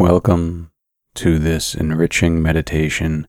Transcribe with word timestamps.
Welcome 0.00 0.70
to 1.16 1.38
this 1.38 1.74
enriching 1.74 2.40
meditation 2.40 3.28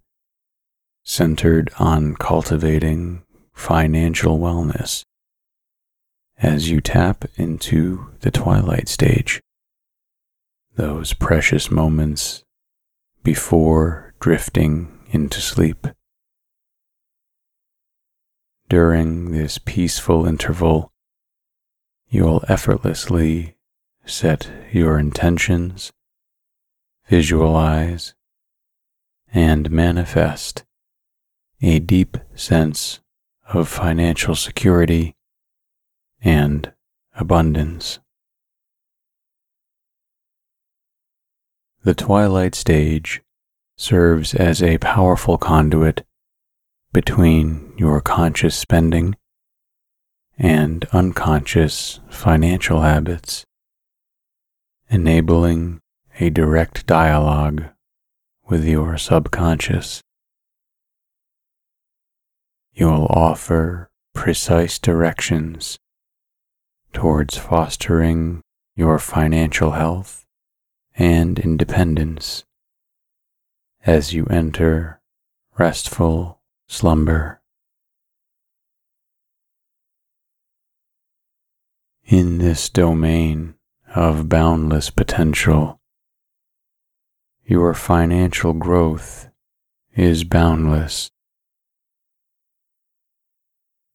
centered 1.04 1.70
on 1.78 2.16
cultivating 2.16 3.24
financial 3.52 4.40
wellness 4.40 5.04
as 6.38 6.70
you 6.70 6.80
tap 6.80 7.26
into 7.36 8.12
the 8.22 8.32
twilight 8.32 8.88
stage, 8.88 9.42
those 10.78 11.14
precious 11.14 11.70
moments 11.70 12.46
before 13.22 14.14
drifting 14.22 14.98
into 15.10 15.42
sleep. 15.42 15.88
During 18.70 19.32
this 19.32 19.58
peaceful 19.58 20.26
interval, 20.26 20.90
you'll 22.08 22.46
effortlessly 22.48 23.58
set 24.06 24.50
your 24.72 24.98
intentions 24.98 25.92
visualize, 27.12 28.14
and 29.34 29.70
manifest 29.70 30.64
a 31.62 31.78
deep 31.78 32.16
sense 32.36 33.02
of 33.50 33.68
financial 33.68 34.34
security 34.34 35.14
and 36.22 36.72
abundance. 37.14 38.00
The 41.84 41.94
twilight 41.94 42.56
stage 42.56 43.22
serves 43.76 44.34
as 44.34 44.64
a 44.64 44.78
powerful 44.78 45.38
conduit 45.38 46.06
between 46.94 47.74
your 47.78 48.00
conscious 48.00 48.56
spending 48.56 49.18
and 50.38 50.86
unconscious 50.94 52.00
financial 52.10 52.80
habits, 52.80 53.44
enabling 54.90 55.82
a 56.20 56.30
direct 56.30 56.86
dialogue 56.86 57.66
with 58.48 58.66
your 58.66 58.98
subconscious. 58.98 60.02
You'll 62.74 63.08
offer 63.10 63.90
precise 64.14 64.80
directions 64.80 65.78
towards 66.94 67.38
fostering 67.38 68.42
your 68.76 69.00
financial 69.00 69.72
health 69.72 70.26
and 70.96 71.40
independence 71.40 72.44
as 73.86 74.14
you 74.14 74.26
enter 74.26 75.02
restful 75.58 76.40
slumber. 76.68 77.42
In 82.06 82.40
this 82.40 82.70
domain 82.70 83.56
of 83.96 84.30
boundless 84.30 84.90
potential, 84.90 85.81
your 87.52 87.74
financial 87.74 88.54
growth 88.54 89.28
is 89.94 90.24
boundless. 90.24 91.10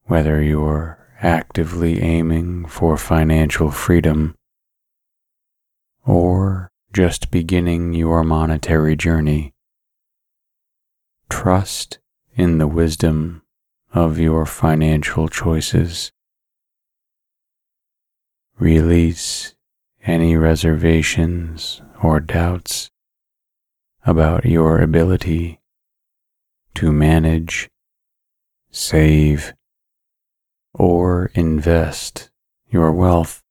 Whether 0.03 0.43
you're 0.43 0.99
actively 1.23 2.03
aiming 2.03 2.67
for 2.67 2.99
financial 2.99 3.71
freedom 3.71 4.35
or 6.05 6.71
just 6.93 7.31
beginning 7.31 7.95
your 7.95 8.23
monetary 8.23 8.95
journey, 8.95 9.55
trust 11.31 11.99
in 12.35 12.59
the 12.59 12.69
wisdom 12.69 13.41
of 13.91 14.19
your 14.19 14.45
financial 14.45 15.29
choices. 15.29 16.13
Release 18.59 19.55
any 20.05 20.37
reservations 20.37 21.81
or 22.03 22.21
doubts 22.21 22.91
about 24.07 24.47
your 24.47 24.81
ability 24.81 25.59
to 26.77 26.93
manage, 26.93 27.69
save, 28.71 29.53
or 30.73 31.33
invest 31.35 32.31
your 32.69 32.93
wealth. 32.93 33.43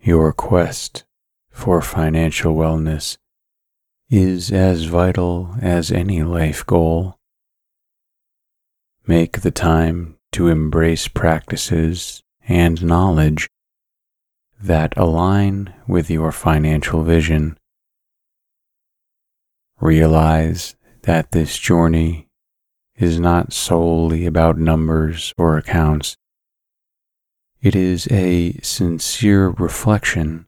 Your 0.00 0.32
quest 0.32 1.04
for 1.50 1.82
financial 1.82 2.54
wellness 2.54 3.18
is 4.08 4.50
as 4.50 4.84
vital 4.84 5.54
as 5.60 5.92
any 5.92 6.22
life 6.22 6.64
goal. 6.64 7.18
Make 9.06 9.42
the 9.42 9.50
time 9.50 10.16
to 10.32 10.48
embrace 10.48 11.08
practices 11.08 12.22
and 12.48 12.82
knowledge 12.82 13.50
that 14.60 14.96
align 14.96 15.72
with 15.86 16.10
your 16.10 16.32
financial 16.32 17.02
vision. 17.02 17.56
Realize 19.80 20.74
that 21.02 21.30
this 21.30 21.56
journey 21.58 22.28
is 22.96 23.20
not 23.20 23.52
solely 23.52 24.26
about 24.26 24.58
numbers 24.58 25.32
or 25.38 25.56
accounts. 25.56 26.16
It 27.60 27.76
is 27.76 28.08
a 28.10 28.54
sincere 28.62 29.48
reflection 29.50 30.46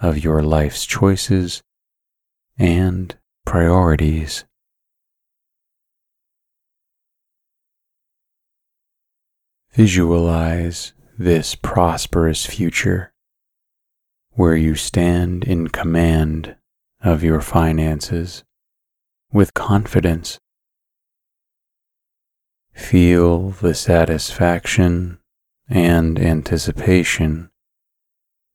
of 0.00 0.24
your 0.24 0.42
life's 0.42 0.86
choices 0.86 1.62
and 2.58 3.14
priorities. 3.44 4.44
Visualize 9.72 10.92
this 11.22 11.54
prosperous 11.54 12.44
future 12.44 13.12
where 14.30 14.56
you 14.56 14.74
stand 14.74 15.44
in 15.44 15.68
command 15.68 16.56
of 17.00 17.22
your 17.22 17.40
finances 17.40 18.42
with 19.32 19.54
confidence. 19.54 20.40
Feel 22.72 23.50
the 23.50 23.74
satisfaction 23.74 25.18
and 25.68 26.18
anticipation 26.18 27.50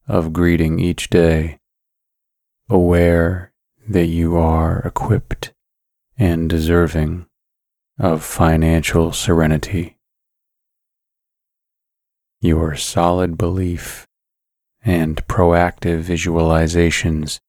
of 0.06 0.32
greeting 0.32 0.78
each 0.78 1.08
day, 1.08 1.58
aware 2.68 3.52
that 3.88 4.06
you 4.06 4.36
are 4.36 4.80
equipped 4.80 5.54
and 6.18 6.50
deserving 6.50 7.26
of 7.98 8.24
financial 8.24 9.12
serenity. 9.12 9.97
Your 12.40 12.76
solid 12.76 13.36
belief 13.36 14.06
and 14.84 15.26
proactive 15.26 16.04
visualizations 16.04 17.40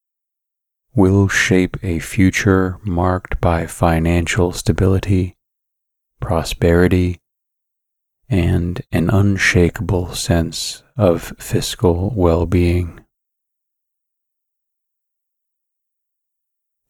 will 0.96 1.28
shape 1.28 1.78
a 1.84 2.00
future 2.00 2.78
marked 2.84 3.40
by 3.40 3.68
financial 3.68 4.52
stability, 4.52 5.36
prosperity, 6.20 7.20
and 8.28 8.82
an 8.92 9.12
unshakable 9.12 10.16
sense 10.16 10.82
of 10.98 11.34
fiscal 11.38 12.12
well 12.16 12.48
being. 12.48 13.00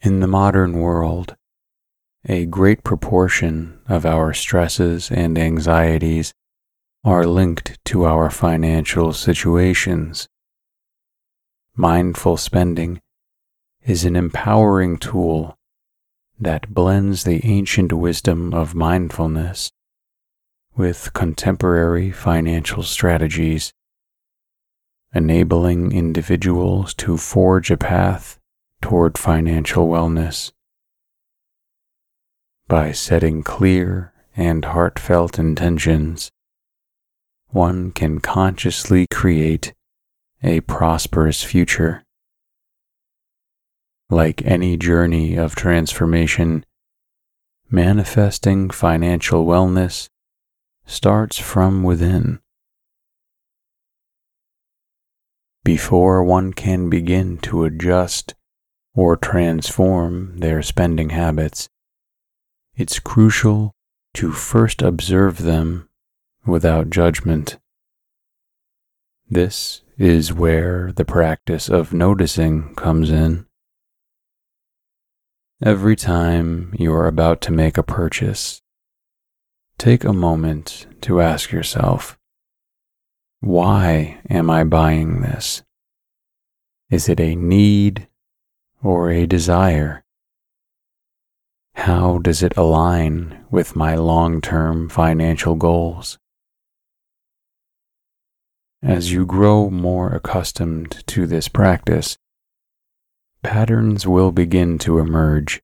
In 0.01 0.21
the 0.21 0.27
modern 0.27 0.79
world, 0.79 1.35
a 2.25 2.45
great 2.45 2.85
proportion 2.85 3.79
of 3.89 4.05
our 4.05 4.33
stresses 4.33 5.11
and 5.11 5.37
anxieties 5.37 6.33
are 7.03 7.25
linked 7.25 7.79
to 7.85 8.05
our 8.05 8.29
financial 8.29 9.13
situations. 9.13 10.27
Mindful 11.75 12.35
spending 12.35 12.99
is 13.81 14.03
an 14.03 14.17
empowering 14.17 14.97
tool 14.97 15.55
that 16.37 16.73
blends 16.73 17.23
the 17.23 17.39
ancient 17.45 17.93
wisdom 17.93 18.53
of 18.53 18.75
mindfulness 18.75 19.71
with 20.75 21.13
contemporary 21.13 22.11
financial 22.11 22.83
strategies, 22.83 23.71
enabling 25.13 25.93
individuals 25.93 26.93
to 26.93 27.17
forge 27.17 27.71
a 27.71 27.77
path 27.77 28.37
toward 28.81 29.17
financial 29.17 29.87
wellness. 29.87 30.51
By 32.67 32.91
setting 32.91 33.41
clear 33.41 34.13
and 34.35 34.65
heartfelt 34.65 35.39
intentions, 35.39 36.29
one 37.51 37.91
can 37.91 38.19
consciously 38.19 39.07
create 39.11 39.73
a 40.43 40.61
prosperous 40.61 41.43
future. 41.43 42.03
Like 44.09 44.43
any 44.45 44.77
journey 44.77 45.35
of 45.35 45.55
transformation, 45.55 46.63
manifesting 47.69 48.69
financial 48.69 49.45
wellness 49.45 50.09
starts 50.85 51.37
from 51.37 51.83
within. 51.83 52.39
Before 55.63 56.23
one 56.23 56.53
can 56.53 56.89
begin 56.89 57.37
to 57.39 57.63
adjust 57.63 58.33
or 58.95 59.15
transform 59.17 60.37
their 60.37 60.61
spending 60.63 61.09
habits, 61.09 61.67
it's 62.75 62.99
crucial 62.99 63.73
to 64.15 64.31
first 64.31 64.81
observe 64.81 65.39
them 65.39 65.88
without 66.49 66.89
judgment. 66.89 67.57
This 69.29 69.81
is 69.97 70.33
where 70.33 70.91
the 70.91 71.05
practice 71.05 71.69
of 71.69 71.93
noticing 71.93 72.73
comes 72.75 73.11
in. 73.11 73.45
Every 75.63 75.95
time 75.95 76.73
you 76.79 76.93
are 76.93 77.05
about 77.05 77.41
to 77.41 77.51
make 77.51 77.77
a 77.77 77.83
purchase, 77.83 78.61
take 79.77 80.03
a 80.03 80.13
moment 80.13 80.87
to 81.01 81.21
ask 81.21 81.51
yourself, 81.51 82.17
why 83.41 84.19
am 84.29 84.49
I 84.49 84.63
buying 84.63 85.21
this? 85.21 85.63
Is 86.89 87.07
it 87.07 87.19
a 87.19 87.35
need 87.35 88.07
or 88.81 89.11
a 89.11 89.27
desire? 89.27 90.03
How 91.75 92.17
does 92.17 92.41
it 92.41 92.57
align 92.57 93.45
with 93.51 93.75
my 93.75 93.95
long 93.95 94.41
term 94.41 94.89
financial 94.89 95.55
goals? 95.55 96.17
As 98.81 99.11
you 99.11 99.25
grow 99.25 99.69
more 99.69 100.09
accustomed 100.13 101.03
to 101.07 101.27
this 101.27 101.49
practice, 101.49 102.17
patterns 103.43 104.07
will 104.07 104.31
begin 104.31 104.77
to 104.79 104.99
emerge. 104.99 105.61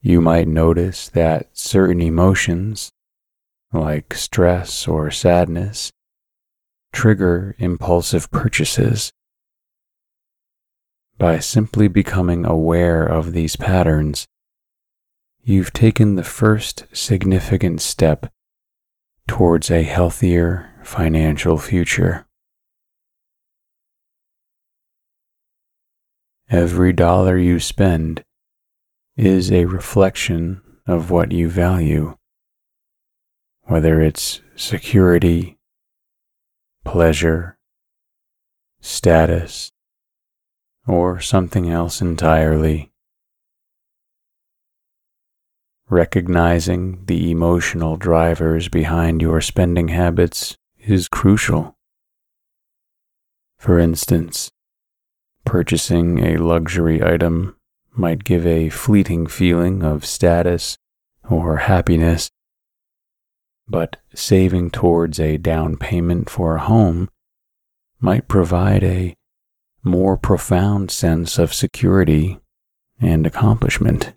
You 0.00 0.20
might 0.20 0.46
notice 0.46 1.08
that 1.08 1.48
certain 1.52 2.00
emotions, 2.00 2.92
like 3.72 4.14
stress 4.14 4.86
or 4.86 5.10
sadness, 5.10 5.90
trigger 6.92 7.56
impulsive 7.58 8.30
purchases. 8.30 9.12
By 11.18 11.40
simply 11.40 11.88
becoming 11.88 12.46
aware 12.46 13.04
of 13.04 13.32
these 13.32 13.56
patterns, 13.56 14.28
you've 15.42 15.72
taken 15.72 16.14
the 16.14 16.22
first 16.22 16.86
significant 16.92 17.80
step 17.80 18.32
towards 19.26 19.72
a 19.72 19.82
healthier 19.82 20.70
financial 20.86 21.58
future. 21.58 22.24
Every 26.48 26.92
dollar 26.92 27.36
you 27.36 27.58
spend 27.58 28.22
is 29.16 29.50
a 29.50 29.64
reflection 29.64 30.62
of 30.86 31.10
what 31.10 31.32
you 31.32 31.50
value, 31.50 32.16
whether 33.62 34.00
it's 34.00 34.40
security, 34.54 35.58
pleasure, 36.84 37.58
status, 38.80 39.72
or 40.86 41.20
something 41.20 41.68
else 41.68 42.00
entirely. 42.00 42.92
Recognizing 45.90 47.04
the 47.06 47.32
emotional 47.32 47.96
drivers 47.96 48.68
behind 48.68 49.20
your 49.20 49.40
spending 49.40 49.88
habits 49.88 50.56
is 50.86 51.08
crucial. 51.08 51.76
For 53.58 53.78
instance, 53.78 54.50
purchasing 55.44 56.24
a 56.24 56.36
luxury 56.36 57.02
item 57.02 57.56
might 57.92 58.24
give 58.24 58.46
a 58.46 58.68
fleeting 58.68 59.26
feeling 59.26 59.82
of 59.82 60.06
status 60.06 60.76
or 61.28 61.58
happiness, 61.58 62.30
but 63.66 63.96
saving 64.14 64.70
towards 64.70 65.18
a 65.18 65.38
down 65.38 65.76
payment 65.76 66.30
for 66.30 66.56
a 66.56 66.60
home 66.60 67.08
might 67.98 68.28
provide 68.28 68.84
a 68.84 69.16
more 69.82 70.16
profound 70.16 70.90
sense 70.90 71.38
of 71.38 71.54
security 71.54 72.38
and 73.00 73.26
accomplishment. 73.26 74.12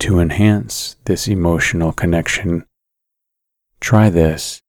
To 0.00 0.20
enhance 0.20 0.96
this 1.06 1.26
emotional 1.26 1.92
connection, 1.92 2.64
try 3.80 4.10
this. 4.10 4.62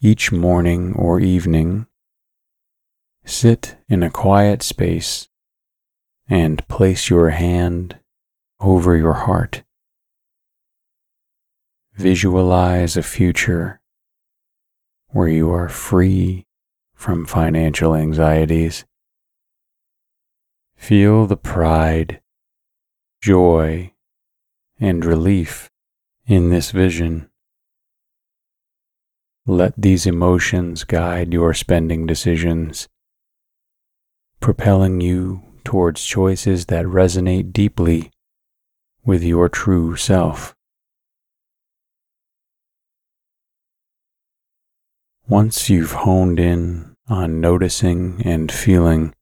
Each 0.00 0.30
morning 0.30 0.94
or 0.94 1.20
evening, 1.20 1.86
sit 3.24 3.76
in 3.88 4.02
a 4.02 4.10
quiet 4.10 4.62
space 4.62 5.28
and 6.28 6.66
place 6.68 7.08
your 7.08 7.30
hand 7.30 7.98
over 8.60 8.96
your 8.96 9.14
heart. 9.14 9.62
Visualize 11.94 12.96
a 12.96 13.02
future 13.02 13.80
where 15.08 15.28
you 15.28 15.50
are 15.50 15.68
free 15.68 16.46
from 16.94 17.24
financial 17.24 17.94
anxieties. 17.94 18.84
Feel 20.76 21.26
the 21.26 21.36
pride, 21.36 22.20
joy, 23.22 23.92
and 24.78 25.04
relief 25.04 25.70
in 26.26 26.50
this 26.50 26.70
vision. 26.70 27.30
Let 29.48 29.74
these 29.76 30.06
emotions 30.06 30.82
guide 30.82 31.32
your 31.32 31.54
spending 31.54 32.04
decisions, 32.04 32.88
propelling 34.40 35.00
you 35.00 35.42
towards 35.62 36.04
choices 36.04 36.66
that 36.66 36.84
resonate 36.84 37.52
deeply 37.52 38.10
with 39.04 39.22
your 39.22 39.48
true 39.48 39.94
self. 39.94 40.52
Once 45.28 45.70
you've 45.70 45.92
honed 45.92 46.40
in 46.40 46.96
on 47.08 47.40
noticing 47.40 48.20
and 48.24 48.50
feeling, 48.50 49.14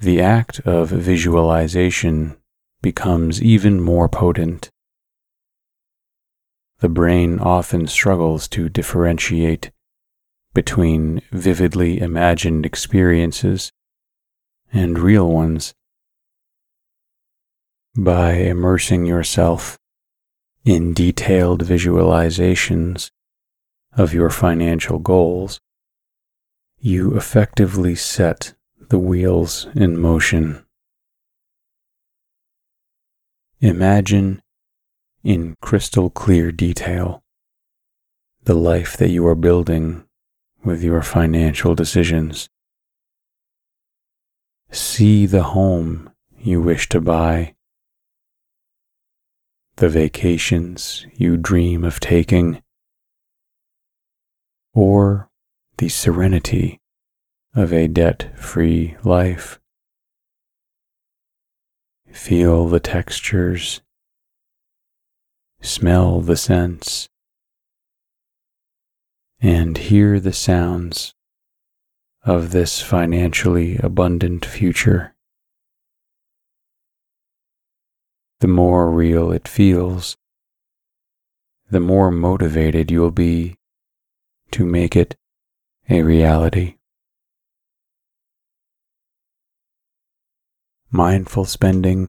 the 0.00 0.20
act 0.20 0.60
of 0.60 0.90
visualization 0.90 2.36
becomes 2.82 3.42
even 3.42 3.80
more 3.80 4.08
potent. 4.08 4.70
The 6.80 6.88
brain 6.88 7.38
often 7.38 7.86
struggles 7.86 8.48
to 8.48 8.68
differentiate 8.68 9.70
between 10.54 11.22
vividly 11.32 12.00
imagined 12.00 12.64
experiences 12.64 13.72
and 14.72 14.98
real 14.98 15.28
ones. 15.28 15.74
By 17.96 18.34
immersing 18.34 19.06
yourself 19.06 19.78
in 20.64 20.94
detailed 20.94 21.64
visualizations, 21.64 23.10
of 23.98 24.14
your 24.14 24.30
financial 24.30 24.98
goals, 25.00 25.60
you 26.78 27.16
effectively 27.16 27.96
set 27.96 28.54
the 28.88 28.98
wheels 28.98 29.66
in 29.74 29.98
motion. 29.98 30.64
Imagine 33.60 34.40
in 35.22 35.56
crystal 35.60 36.10
clear 36.10 36.52
detail 36.52 37.22
the 38.44 38.54
life 38.54 38.96
that 38.96 39.10
you 39.10 39.26
are 39.26 39.34
building 39.34 40.04
with 40.64 40.82
your 40.82 41.02
financial 41.02 41.74
decisions. 41.74 42.48
See 44.70 45.26
the 45.26 45.42
home 45.42 46.10
you 46.38 46.60
wish 46.62 46.88
to 46.90 47.00
buy, 47.00 47.54
the 49.76 49.88
vacations 49.88 51.06
you 51.14 51.36
dream 51.36 51.84
of 51.84 52.00
taking 52.00 52.62
or 54.74 55.28
the 55.78 55.88
serenity 55.88 56.80
of 57.54 57.72
a 57.72 57.86
debt 57.86 58.32
free 58.38 58.96
life. 59.04 59.60
Feel 62.10 62.66
the 62.68 62.80
textures, 62.80 63.82
smell 65.60 66.20
the 66.20 66.36
scents, 66.36 67.08
and 69.40 69.78
hear 69.78 70.18
the 70.18 70.32
sounds 70.32 71.14
of 72.22 72.50
this 72.50 72.80
financially 72.80 73.76
abundant 73.78 74.44
future. 74.44 75.14
The 78.40 78.48
more 78.48 78.90
real 78.90 79.32
it 79.32 79.48
feels, 79.48 80.16
the 81.70 81.80
more 81.80 82.10
motivated 82.10 82.90
you'll 82.90 83.10
be 83.10 83.56
to 84.52 84.64
make 84.64 84.96
it 84.96 85.16
a 85.90 86.02
reality. 86.02 86.76
Mindful 90.90 91.44
spending 91.44 92.08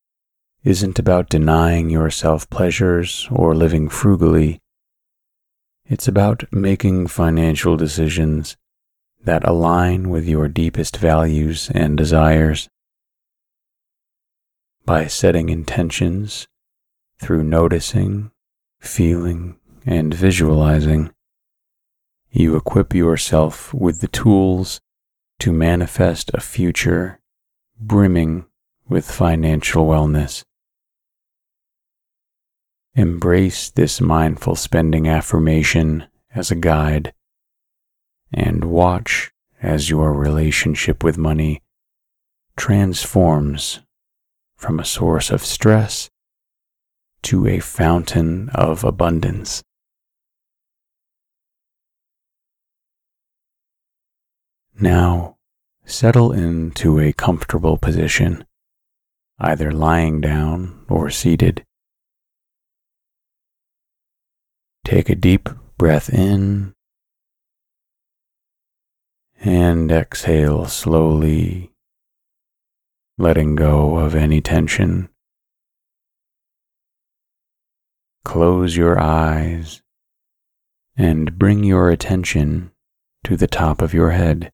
isn't 0.70 1.00
about 1.00 1.30
denying 1.30 1.90
yourself 1.90 2.48
pleasures 2.52 3.28
or 3.32 3.56
living 3.56 3.90
frugally. 3.90 4.62
It's 5.88 6.08
about 6.08 6.44
making 6.54 7.08
financial 7.08 7.76
decisions 7.76 8.56
that 9.24 9.44
align 9.48 10.10
with 10.10 10.28
your 10.28 10.48
deepest 10.48 10.98
values 10.98 11.72
and 11.74 11.98
desires. 11.98 12.70
By 14.86 15.08
setting 15.08 15.50
intentions 15.50 16.48
through 17.20 17.46
noticing, 17.46 18.30
feeling, 18.80 19.58
and 19.88 20.14
visualizing, 20.14 21.12
you 22.30 22.56
equip 22.56 22.94
yourself 22.94 23.74
with 23.74 24.02
the 24.02 24.08
tools 24.08 24.80
to 25.40 25.52
manifest 25.52 26.30
a 26.36 26.40
future 26.40 27.20
brimming 27.80 28.46
with 28.88 29.10
financial 29.10 29.88
wellness. 29.88 30.44
Embrace 32.96 33.70
this 33.70 34.02
mindful 34.02 34.56
spending 34.56 35.08
affirmation 35.08 36.06
as 36.34 36.52
a 36.52 36.56
guide 36.56 37.14
and 38.34 38.66
watch 38.66 39.32
as 39.62 39.90
your 39.90 40.14
relationship 40.14 41.04
with 41.04 41.18
money 41.18 41.62
transforms 42.58 43.80
from 44.58 44.80
a 44.80 44.86
source 44.86 45.32
of 45.32 45.46
stress 45.46 46.10
to 47.22 47.48
a 47.48 47.60
fountain 47.60 48.50
of 48.50 48.84
abundance. 48.84 49.64
Now, 54.82 55.38
settle 55.86 56.32
into 56.32 57.00
a 57.00 57.12
comfortable 57.12 57.78
position, 57.78 58.46
either 59.40 59.72
lying 59.72 60.22
down 60.22 60.86
or 60.88 61.10
seated. 61.10 61.66
Take 64.84 65.10
a 65.10 65.16
deep 65.16 65.50
breath 65.78 66.10
in 66.10 66.74
and 69.42 69.92
exhale 69.92 70.66
slowly, 70.66 71.72
letting 73.18 73.56
go 73.56 73.98
of 73.98 74.16
any 74.16 74.42
tension. 74.42 75.10
Close 78.26 78.76
your 78.76 79.00
eyes 79.00 79.82
and 80.98 81.38
bring 81.40 81.64
your 81.64 81.90
attention 81.90 82.72
to 83.24 83.38
the 83.38 83.48
top 83.48 83.82
of 83.82 83.94
your 83.94 84.12
head. 84.12 84.52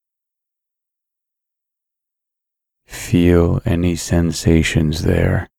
Feel 2.85 3.61
any 3.65 3.95
sensations 3.95 5.03
there 5.03 5.49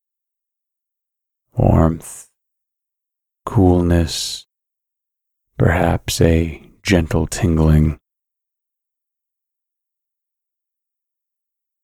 warmth, 1.56 2.28
coolness, 3.44 4.45
perhaps 5.58 6.20
a 6.20 6.62
gentle 6.82 7.26
tingling. 7.26 7.98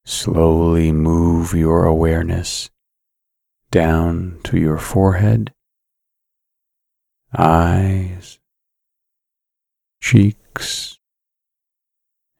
Slowly 0.04 0.92
move 0.92 1.54
your 1.54 1.84
awareness 1.86 2.70
down 3.70 4.38
to 4.44 4.58
your 4.58 4.78
forehead, 4.78 5.52
eyes, 7.36 8.38
cheeks, 10.00 10.98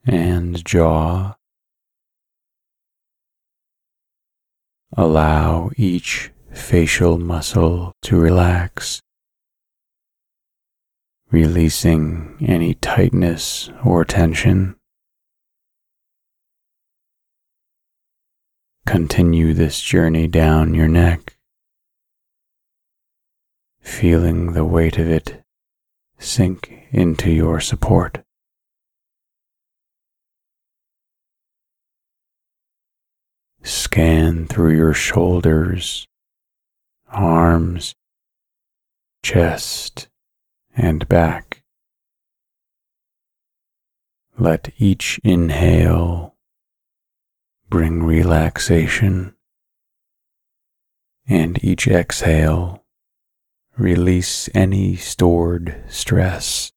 and 0.05 0.63
jaw. 0.63 1.35
Allow 4.95 5.71
each 5.75 6.31
facial 6.51 7.17
muscle 7.17 7.93
to 8.03 8.19
relax, 8.19 9.01
releasing 11.33 12.37
any 12.47 12.75
tightness 12.75 13.67
or 13.83 14.05
tension. 14.05 14.75
Continue 18.85 19.51
this 19.55 19.81
journey 19.81 20.27
down 20.27 20.75
your 20.75 20.87
neck, 20.87 21.35
feeling 23.81 24.53
the 24.53 24.63
weight 24.63 24.99
of 24.99 25.09
it 25.09 25.41
sink 26.19 26.71
into 26.91 27.31
your 27.31 27.59
support. 27.59 28.21
Scan 33.63 34.45
through 34.45 34.75
your 34.75 34.93
shoulders, 34.93 36.05
arms, 37.09 37.95
chest, 39.23 40.09
and 40.75 41.07
back. 41.07 41.63
Let 44.37 44.73
each 44.77 45.19
inhale 45.23 46.35
bring 47.69 48.03
relaxation, 48.03 49.35
and 51.27 51.63
each 51.63 51.87
exhale 51.87 52.83
release 53.77 54.49
any 54.53 54.95
stored 54.95 55.83
stress. 55.87 56.71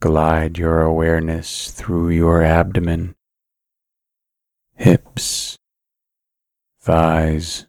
Glide 0.00 0.58
your 0.58 0.82
awareness 0.82 1.70
through 1.70 2.10
your 2.10 2.42
abdomen 2.42 3.14
hips, 4.74 5.58
thighs, 6.80 7.66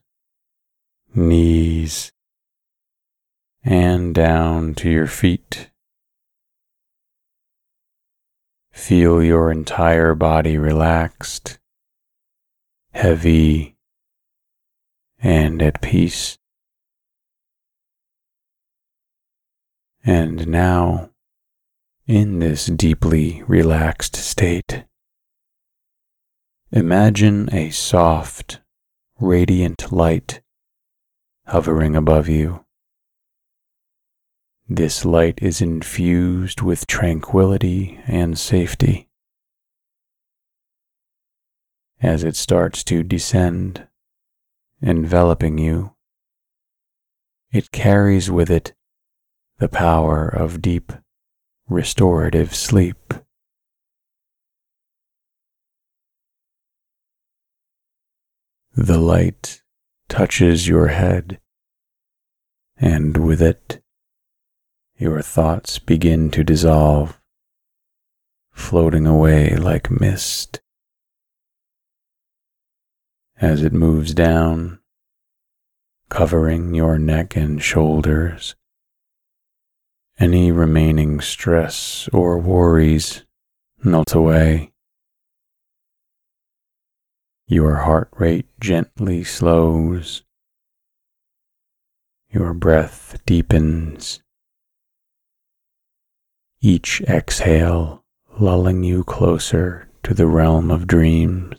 knees, 1.16 2.12
and 3.70 4.16
down 4.16 4.74
to 4.74 4.90
your 4.90 5.08
feet. 5.08 5.70
Feel 8.72 9.22
your 9.22 9.52
entire 9.52 10.16
body 10.16 10.58
relaxed, 10.58 11.60
heavy, 12.94 13.76
and 15.20 15.62
at 15.62 15.82
peace. 15.82 16.38
And 20.06 20.48
now, 20.48 21.10
in 22.06 22.40
this 22.40 22.68
deeply 22.68 23.44
relaxed 23.48 24.16
state, 24.16 24.86
Imagine 26.72 27.54
a 27.54 27.70
soft, 27.72 28.62
radiant 29.20 29.92
light 29.92 30.42
hovering 31.48 31.96
above 31.96 32.30
you. 32.30 32.66
This 34.70 35.06
light 35.06 35.40
is 35.42 35.62
infused 35.62 36.62
with 36.62 36.88
tranquility 36.88 38.02
and 38.06 38.38
safety. 38.38 39.08
As 42.02 42.26
it 42.26 42.36
starts 42.36 42.84
to 42.86 43.02
descend, 43.02 43.88
enveloping 44.82 45.58
you, 45.58 45.96
it 47.50 47.72
carries 47.72 48.30
with 48.30 48.50
it 48.50 48.74
the 49.58 49.70
power 49.70 50.28
of 50.28 50.62
deep, 50.62 50.92
restorative 51.70 52.54
sleep. 52.54 53.14
The 58.76 59.00
light 59.00 59.64
touches 60.10 60.68
your 60.68 60.88
head, 60.90 61.40
and 62.76 63.16
with 63.16 63.42
it, 63.42 63.82
your 64.98 65.22
thoughts 65.22 65.80
begin 65.80 66.32
to 66.32 66.44
dissolve, 66.44 67.20
floating 68.52 69.06
away 69.06 69.56
like 69.56 69.90
mist. 69.92 70.60
As 73.40 73.64
it 73.64 73.74
moves 73.74 74.14
down, 74.14 74.80
covering 76.10 76.74
your 76.74 76.98
neck 76.98 77.36
and 77.36 77.62
shoulders, 77.62 78.56
any 80.20 80.52
remaining 80.52 81.22
stress 81.22 82.10
or 82.12 82.40
worries 82.40 83.24
melt 83.84 84.16
away 84.16 84.72
your 87.50 87.76
heart 87.78 88.10
rate 88.18 88.46
gently 88.60 89.24
slows. 89.24 90.24
Your 92.30 92.54
breath 92.54 93.22
deepens. 93.26 94.20
Each 96.68 97.00
exhale 97.04 98.04
lulling 98.40 98.84
you 98.84 99.06
closer 99.06 99.88
to 100.04 100.14
the 100.14 100.28
realm 100.28 100.70
of 100.70 100.86
dreams. 100.86 101.56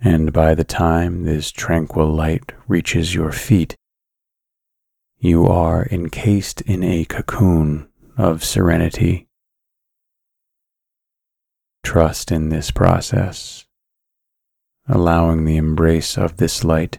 And 0.00 0.32
by 0.32 0.56
the 0.56 0.64
time 0.64 1.22
this 1.22 1.52
tranquil 1.52 2.12
light 2.12 2.50
reaches 2.66 3.14
your 3.14 3.30
feet, 3.30 3.76
you 5.16 5.46
are 5.46 5.86
encased 5.92 6.60
in 6.62 6.82
a 6.82 7.04
cocoon 7.04 7.88
of 8.18 8.42
serenity. 8.42 9.28
Trust 11.84 12.32
in 12.32 12.48
this 12.48 12.72
process, 12.72 13.64
allowing 14.88 15.44
the 15.44 15.56
embrace 15.56 16.18
of 16.18 16.38
this 16.38 16.64
light 16.64 16.98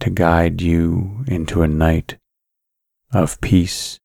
to 0.00 0.10
guide 0.10 0.60
you 0.60 1.24
into 1.26 1.62
a 1.62 1.68
night 1.68 2.16
of 3.12 3.40
peace 3.40 3.98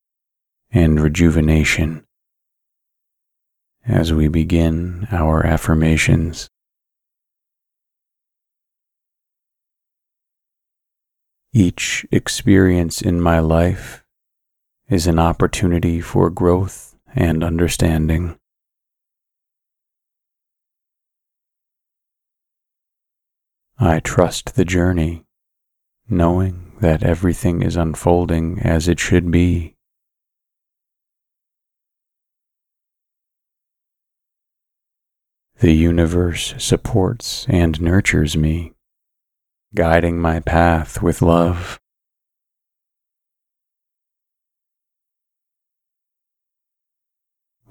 and 0.72 1.00
rejuvenation 1.00 2.05
as 3.86 4.13
we 4.13 4.27
begin 4.27 5.08
our 5.12 5.46
affirmations. 5.46 6.50
Each 11.51 12.05
experience 12.12 13.01
in 13.01 13.19
my 13.19 13.39
life 13.39 14.03
is 14.88 15.08
an 15.08 15.17
opportunity 15.17 16.00
for 16.00 16.29
growth 16.29 16.96
and 17.15 17.43
understanding. 17.43 18.38
I 23.79 24.00
trust 24.00 24.55
the 24.55 24.65
journey, 24.65 25.25
knowing 26.09 26.71
that 26.79 27.03
everything 27.03 27.61
is 27.61 27.75
unfolding 27.75 28.59
as 28.59 28.87
it 28.87 28.99
should 28.99 29.29
be. 29.31 29.75
The 35.59 35.73
universe 35.73 36.55
supports 36.57 37.45
and 37.49 37.81
nurtures 37.81 38.37
me, 38.37 38.73
guiding 39.75 40.19
my 40.19 40.39
path 40.39 41.01
with 41.01 41.21
love. 41.21 41.79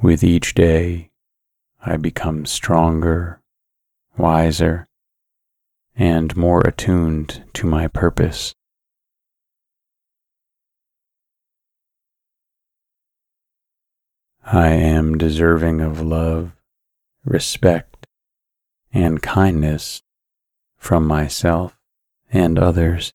With 0.00 0.22
each 0.22 0.54
day, 0.54 1.10
I 1.80 1.96
become 1.96 2.44
stronger, 2.44 3.40
wiser, 4.16 4.87
and 5.98 6.34
more 6.36 6.60
attuned 6.60 7.44
to 7.52 7.66
my 7.66 7.88
purpose. 7.88 8.54
I 14.46 14.68
am 14.68 15.18
deserving 15.18 15.82
of 15.82 16.00
love 16.00 16.52
respect, 17.28 18.06
and 18.92 19.20
kindness 19.22 20.00
from 20.78 21.06
myself 21.06 21.76
and 22.32 22.58
others. 22.58 23.12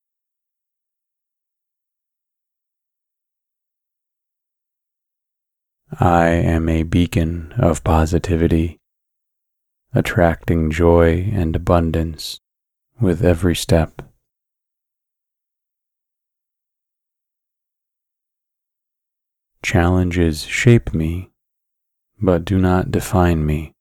I 5.99 6.27
am 6.29 6.69
a 6.69 6.83
beacon 6.83 7.53
of 7.57 7.83
positivity, 7.83 8.77
attracting 9.93 10.71
joy 10.71 11.29
and 11.33 11.55
abundance 11.55 12.39
with 12.99 13.23
every 13.23 13.55
step. 13.55 14.01
Challenges 19.61 20.43
shape 20.43 20.93
me, 20.93 21.31
but 22.21 22.43
do 22.45 22.59
not 22.59 22.91
define 22.91 23.45
me. 23.45 23.73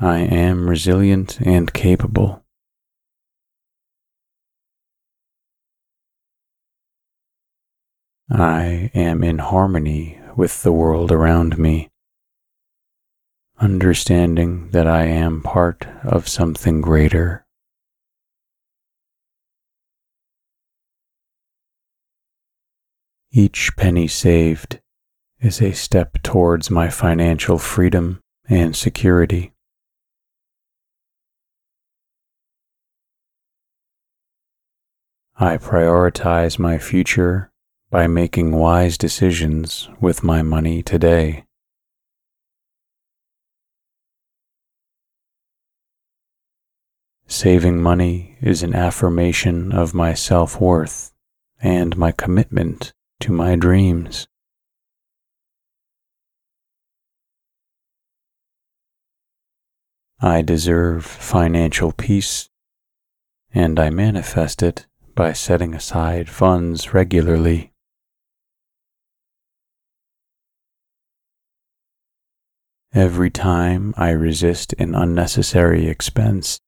I 0.00 0.18
am 0.20 0.68
resilient 0.68 1.38
and 1.40 1.72
capable. 1.72 2.44
I 8.30 8.90
am 8.94 9.22
in 9.22 9.38
harmony 9.38 10.18
with 10.34 10.62
the 10.62 10.72
world 10.72 11.12
around 11.12 11.58
me, 11.58 11.90
understanding 13.60 14.70
that 14.70 14.86
I 14.86 15.04
am 15.04 15.42
part 15.42 15.86
of 16.02 16.26
something 16.26 16.80
greater. 16.80 17.43
Each 23.36 23.72
penny 23.76 24.06
saved 24.06 24.78
is 25.40 25.60
a 25.60 25.72
step 25.72 26.22
towards 26.22 26.70
my 26.70 26.88
financial 26.88 27.58
freedom 27.58 28.20
and 28.48 28.76
security. 28.76 29.52
I 35.36 35.56
prioritize 35.56 36.60
my 36.60 36.78
future 36.78 37.50
by 37.90 38.06
making 38.06 38.52
wise 38.52 38.96
decisions 38.96 39.88
with 40.00 40.22
my 40.22 40.42
money 40.42 40.84
today. 40.84 41.44
Saving 47.26 47.82
money 47.82 48.36
is 48.40 48.62
an 48.62 48.76
affirmation 48.76 49.72
of 49.72 49.92
my 49.92 50.14
self 50.14 50.60
worth 50.60 51.12
and 51.60 51.96
my 51.96 52.12
commitment 52.12 52.92
to 53.24 53.32
my 53.32 53.56
dreams. 53.56 54.28
I 60.20 60.42
deserve 60.42 61.06
financial 61.06 61.92
peace, 61.92 62.50
and 63.54 63.80
I 63.80 63.88
manifest 63.88 64.62
it 64.62 64.84
by 65.14 65.32
setting 65.32 65.72
aside 65.72 66.28
funds 66.28 66.92
regularly. 66.92 67.72
Every 72.92 73.30
time 73.30 73.94
I 73.96 74.10
resist 74.10 74.74
an 74.78 74.94
unnecessary 74.94 75.88
expense, 75.88 76.60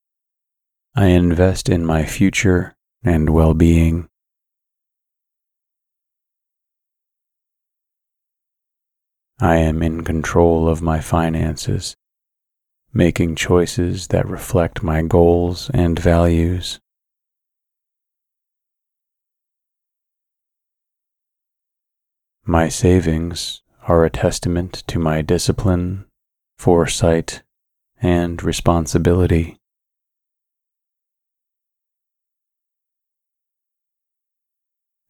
I 0.95 1.09
invest 1.09 1.69
in 1.69 1.85
my 1.85 2.07
future 2.07 2.75
and 3.05 3.29
well 3.29 3.53
being. 3.53 4.09
I 9.39 9.57
am 9.57 9.83
in 9.83 10.03
control 10.03 10.67
of 10.67 10.81
my 10.81 11.01
finances, 11.01 11.95
making 12.95 13.37
choices 13.37 14.07
that 14.07 14.27
reflect 14.27 14.83
my 14.83 15.03
goals 15.03 15.71
and 15.75 15.99
values. 15.99 16.81
My 22.47 22.71
savings 22.71 23.61
are 23.87 24.07
a 24.07 24.11
testament 24.11 24.83
to 24.87 24.99
my 24.99 25.21
discipline, 25.21 26.07
foresight, 26.57 27.43
and 28.01 28.43
responsibility. 28.43 29.59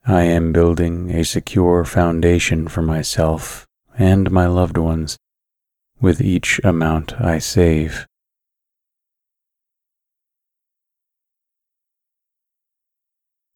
I 0.05 0.25
am 0.25 0.53
building 0.53 1.13
a 1.13 1.25
secure 1.25 1.85
foundation 1.85 2.67
for 2.67 2.83
myself 2.83 3.66
and 3.99 4.31
my 4.31 4.47
loved 4.47 4.77
ones 4.77 5.17
with 6.01 6.21
each 6.21 6.61
amount 6.63 7.21
I 7.21 7.39
save. 7.39 8.07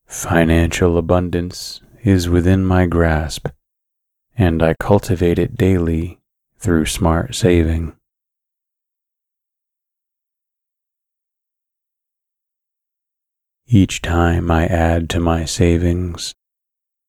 Financial 0.07 0.99
abundance 0.99 1.81
is 2.03 2.29
within 2.29 2.65
my 2.65 2.87
grasp 2.87 3.49
and 4.37 4.63
I 4.63 4.75
cultivate 4.81 5.39
it 5.39 5.57
daily 5.57 6.19
through 6.59 6.87
smart 6.87 7.35
saving. 7.35 7.95
Each 13.67 14.03
time 14.03 14.51
I 14.51 14.67
add 14.67 15.09
to 15.11 15.21
my 15.21 15.45
savings, 15.45 16.35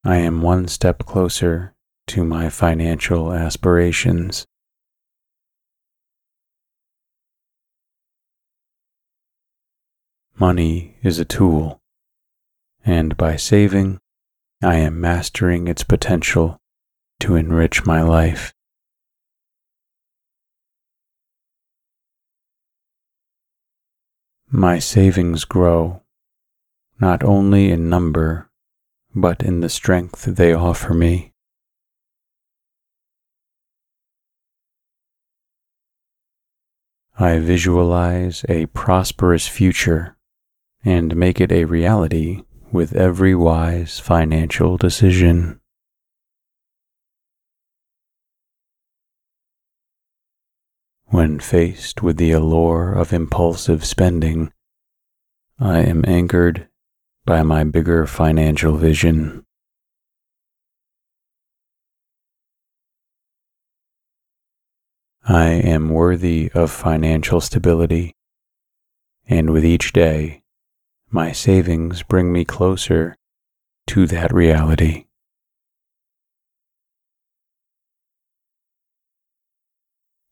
I 0.04 0.18
am 0.18 0.42
one 0.42 0.68
step 0.68 1.06
closer 1.06 1.74
to 2.12 2.26
my 2.26 2.50
financial 2.50 3.32
aspirations. 3.32 4.46
Money 10.38 10.98
is 11.04 11.20
a 11.20 11.24
tool, 11.24 11.80
and 12.84 13.16
by 13.16 13.38
saving, 13.38 13.98
I 14.62 14.76
am 14.76 15.00
mastering 15.00 15.70
its 15.70 15.86
potential 15.86 16.58
to 17.22 17.36
enrich 17.38 17.86
my 17.86 18.02
life. 18.02 18.54
My 24.50 24.80
savings 24.80 25.46
grow, 25.46 26.02
not 27.00 27.24
only 27.24 27.72
in 27.72 27.90
number, 27.90 28.50
but 29.16 29.42
in 29.42 29.62
the 29.62 29.70
strength 29.70 30.26
they 30.26 30.54
offer 30.54 30.94
me. 30.94 31.31
I 37.22 37.38
visualize 37.38 38.44
a 38.50 38.66
prosperous 38.66 39.48
future 39.48 40.18
and 40.84 41.16
make 41.16 41.40
it 41.40 41.52
a 41.52 41.66
reality 41.66 42.42
with 42.72 42.96
every 42.96 43.36
wise 43.36 44.00
financial 44.00 44.76
decision. 44.76 45.60
When 51.10 51.40
faced 51.40 52.02
with 52.02 52.18
the 52.18 52.32
allure 52.32 52.92
of 52.92 53.14
impulsive 53.14 53.86
spending, 53.86 54.52
I 55.60 55.82
am 55.82 56.04
anchored 56.08 56.70
by 57.24 57.44
my 57.44 57.64
bigger 57.66 58.08
financial 58.08 58.78
vision. 58.78 59.46
I 65.24 65.50
am 65.50 65.90
worthy 65.90 66.50
of 66.54 66.72
financial 66.72 67.42
stability, 67.42 68.16
and 69.28 69.52
with 69.52 69.64
each 69.64 69.94
day, 69.94 70.42
my 71.10 71.32
savings 71.32 72.02
bring 72.04 72.34
me 72.34 72.44
closer 72.44 73.16
to 73.88 74.08
that 74.08 74.34
reality. 74.34 75.06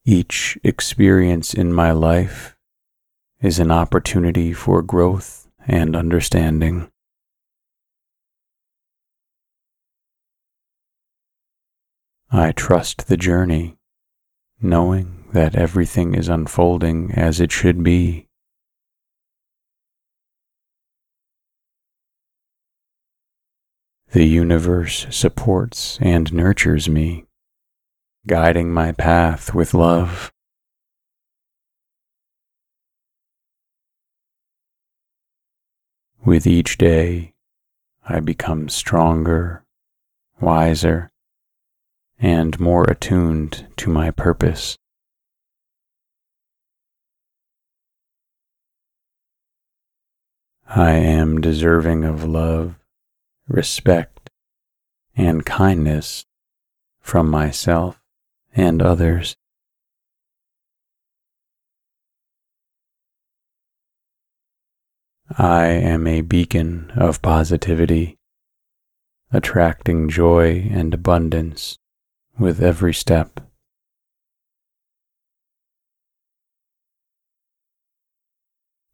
Each 0.05 0.57
experience 0.63 1.53
in 1.53 1.71
my 1.71 1.91
life 1.91 2.55
is 3.41 3.59
an 3.59 3.71
opportunity 3.71 4.53
for 4.53 4.81
growth 4.81 5.47
and 5.67 5.95
understanding. 5.95 6.89
I 12.31 12.51
trust 12.51 13.07
the 13.07 13.17
journey, 13.17 13.78
knowing 14.61 15.23
that 15.31 15.55
everything 15.55 16.15
is 16.15 16.27
unfolding 16.27 17.11
as 17.13 17.39
it 17.39 17.51
should 17.51 17.83
be. 17.83 18.27
The 24.11 24.25
universe 24.25 25.05
supports 25.11 25.99
and 26.01 26.33
nurtures 26.33 26.89
me, 26.89 27.25
guiding 28.25 28.73
my 28.73 28.91
path 28.91 29.53
with 29.53 29.73
love. 29.73 30.31
With 36.25 36.47
each 36.47 36.77
day, 36.77 37.33
I 38.03 38.19
become 38.19 38.67
stronger, 38.67 39.63
wiser, 40.41 41.08
and 42.19 42.59
more 42.59 42.83
attuned 42.83 43.65
to 43.77 43.89
my 43.89 44.11
purpose. 44.11 44.77
I 50.67 50.91
am 50.91 51.41
deserving 51.41 52.03
of 52.03 52.23
love, 52.23 52.75
respect, 53.47 54.29
and 55.15 55.43
kindness 55.43 56.25
from 56.99 57.27
myself 57.29 57.99
and 58.53 58.81
others. 58.81 59.35
I 65.37 65.65
am 65.67 66.05
a 66.05 66.21
beacon 66.21 66.91
of 66.95 67.21
positivity, 67.21 68.17
attracting 69.31 70.09
joy 70.09 70.69
and 70.71 70.93
abundance 70.93 71.78
with 72.39 72.61
every 72.61 72.93
step. 72.93 73.41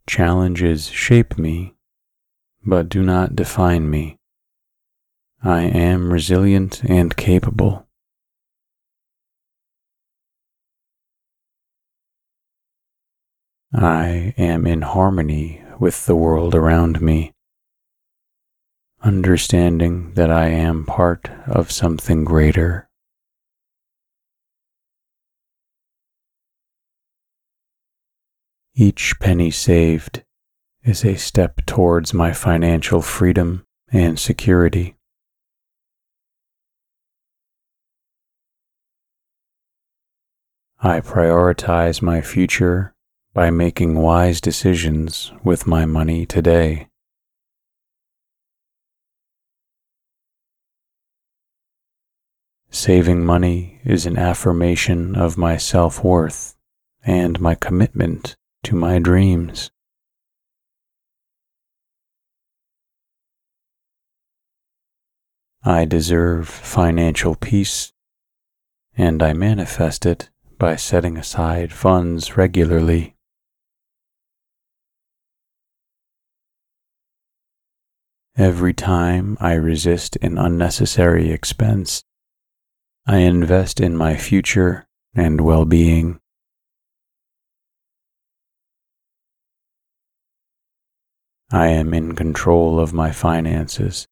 Challenges 0.08 0.88
shape 0.88 1.38
me, 1.38 1.76
but 2.66 2.90
do 2.90 3.04
not 3.04 3.36
define 3.36 3.90
me. 3.90 4.18
I 5.44 5.62
am 5.62 6.12
resilient 6.12 6.84
and 6.84 7.16
capable. 7.16 7.88
I 13.74 14.34
am 14.38 14.66
in 14.66 14.82
harmony 14.82 15.62
with 15.80 16.06
the 16.06 16.16
world 16.16 16.56
around 16.56 17.02
me, 17.02 17.34
understanding 19.04 20.14
that 20.14 20.32
I 20.32 20.48
am 20.48 20.86
part 20.86 21.30
of 21.46 21.72
something 21.72 22.24
greater. 22.24 22.88
Each 28.78 29.18
penny 29.22 29.52
saved 29.52 30.26
is 30.84 31.06
a 31.06 31.16
step 31.16 31.66
towards 31.66 32.14
my 32.14 32.34
financial 32.34 33.02
freedom 33.02 33.66
and 33.90 34.20
security. 34.20 34.98
I 40.82 41.00
prioritize 41.00 42.02
my 42.02 42.20
future 42.20 42.94
by 43.34 43.50
making 43.50 43.96
wise 43.96 44.42
decisions 44.42 45.32
with 45.42 45.66
my 45.66 45.86
money 45.86 46.26
today. 46.26 46.90
Saving 52.70 53.24
money 53.26 53.80
is 53.86 54.06
an 54.06 54.18
affirmation 54.18 55.16
of 55.16 55.38
my 55.38 55.56
self 55.56 56.04
worth 56.04 56.58
and 57.06 57.40
my 57.40 57.56
commitment 57.56 58.36
to 58.66 58.76
my 58.76 58.98
dreams. 58.98 59.70
I 65.64 65.86
deserve 65.86 66.50
financial 66.50 67.36
peace, 67.36 67.94
and 68.98 69.22
I 69.22 69.34
manifest 69.34 70.06
it 70.06 70.30
by 70.58 70.76
setting 70.76 71.18
aside 71.18 71.72
funds 71.72 72.38
regularly. 72.38 73.16
Every 78.36 78.74
time 78.74 79.38
I 79.40 79.54
resist 79.54 80.18
an 80.24 80.38
unnecessary 80.38 81.32
expense, 81.32 82.04
I 83.06 83.18
invest 83.18 83.80
in 83.80 83.96
my 83.96 84.18
future 84.18 84.88
and 85.14 85.42
well 85.42 85.66
being. 85.66 86.20
I 91.52 91.68
am 91.68 91.94
in 91.94 92.16
control 92.16 92.80
of 92.80 92.92
my 92.92 93.12
finances, 93.12 94.08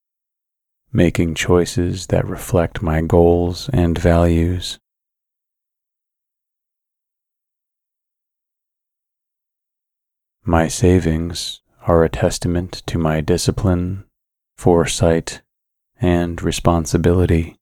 making 0.91 1.33
choices 1.33 2.07
that 2.07 2.27
reflect 2.27 2.83
my 2.83 3.01
goals 3.01 3.69
and 3.73 3.97
values. 3.97 4.77
My 10.45 10.67
savings 10.67 11.61
are 11.87 12.03
a 12.03 12.09
testament 12.09 12.83
to 12.85 12.99
my 12.99 13.19
discipline, 13.19 14.03
foresight, 14.55 15.41
and 15.99 16.39
responsibility. 16.39 17.55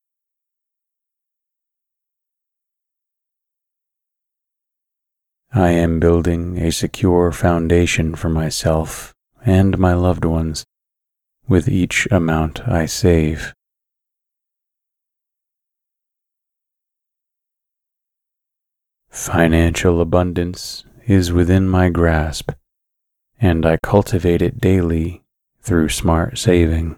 I 5.54 5.72
am 5.72 6.02
building 6.02 6.58
a 6.58 6.72
secure 6.72 7.32
foundation 7.32 8.16
for 8.16 8.30
myself 8.30 9.14
and 9.46 9.78
my 9.78 9.94
loved 9.94 10.26
ones 10.26 10.66
with 11.48 11.68
each 11.68 12.08
amount 12.12 12.68
I 12.68 12.86
save. 12.86 13.54
Financial 19.10 20.00
abundance 20.00 20.86
is 21.06 21.34
within 21.34 21.68
my 21.68 21.90
grasp, 21.90 22.52
and 23.40 23.66
I 23.66 23.78
cultivate 23.84 24.42
it 24.42 24.62
daily 24.62 25.24
through 25.62 25.90
smart 25.90 26.38
saving. 26.38 26.98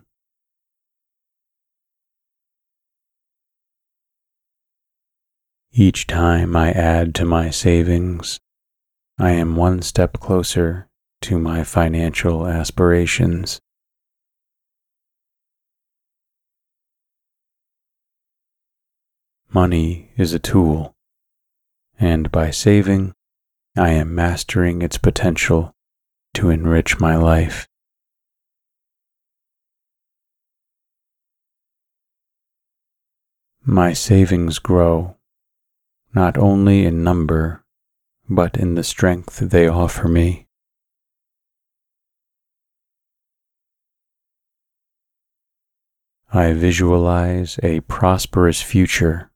Each 5.71 6.05
time 6.05 6.55
I 6.55 6.71
add 6.71 7.15
to 7.15 7.25
my 7.25 7.49
savings, 7.49 8.39
I 9.17 9.31
am 9.31 9.55
one 9.55 9.81
step 9.81 10.19
closer 10.19 10.87
to 11.23 11.39
my 11.39 11.63
financial 11.63 12.45
aspirations. 12.45 13.61
Money 19.53 20.11
is 20.17 20.33
a 20.33 20.39
tool, 20.39 20.93
and 21.97 22.29
by 22.29 22.51
saving, 22.51 23.13
I 23.77 23.91
am 23.91 24.13
mastering 24.13 24.81
its 24.81 24.97
potential 24.97 25.73
to 26.33 26.49
enrich 26.49 26.99
my 26.99 27.15
life. 27.15 27.69
My 33.63 33.93
savings 33.93 34.59
grow, 34.59 35.15
not 36.13 36.37
only 36.37 36.85
in 36.85 37.01
number, 37.01 37.63
but 38.29 38.57
in 38.57 38.75
the 38.75 38.83
strength 38.83 39.37
they 39.39 39.69
offer 39.69 40.09
me. 40.09 40.42
I 46.35 46.53
visualize 46.53 47.59
a 47.61 47.81
prosperous 47.81 48.59
future 48.59 49.29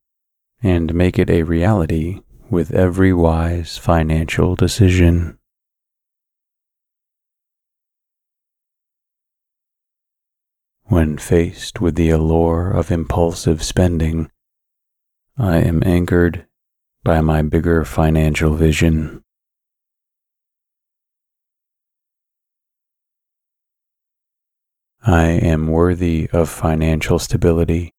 and 0.63 0.95
make 0.95 1.19
it 1.19 1.29
a 1.29 1.43
reality 1.43 2.21
with 2.49 2.73
every 2.73 3.13
wise 3.13 3.77
financial 3.77 4.55
decision. 4.55 5.37
When 10.85 11.19
faced 11.19 11.79
with 11.79 11.93
the 11.93 12.09
allure 12.09 12.71
of 12.71 12.89
impulsive 12.89 13.61
spending, 13.61 14.31
I 15.37 15.57
am 15.57 15.83
anchored 15.85 16.47
by 17.03 17.21
my 17.21 17.43
bigger 17.43 17.85
financial 17.85 18.55
vision. 18.55 19.23
I 25.09 25.27
am 25.27 25.67
worthy 25.67 26.29
of 26.33 26.49
financial 26.49 27.17
stability, 27.17 27.93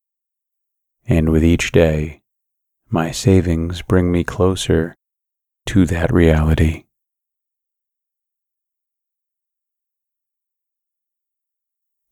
and 1.07 1.31
with 1.31 1.43
each 1.43 1.73
day, 1.73 2.21
my 2.91 3.13
savings 3.13 3.81
bring 3.81 4.13
me 4.13 4.25
closer 4.25 4.95
to 5.69 5.87
that 5.87 6.13
reality. 6.13 6.85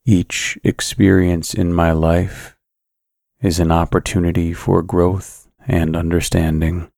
Each 0.03 0.57
experience 0.63 1.53
in 1.53 1.75
my 1.75 1.91
life 1.91 2.57
is 3.39 3.59
an 3.59 3.71
opportunity 3.71 4.51
for 4.51 4.81
growth 4.81 5.47
and 5.67 5.95
understanding. 5.95 6.89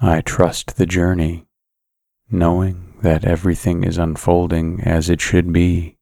I 0.00 0.20
trust 0.20 0.78
the 0.78 0.86
journey 0.86 1.45
knowing 2.30 2.94
that 3.02 3.24
everything 3.24 3.84
is 3.84 3.98
unfolding 3.98 4.80
as 4.80 5.08
it 5.08 5.20
should 5.20 5.52
be. 5.52 5.96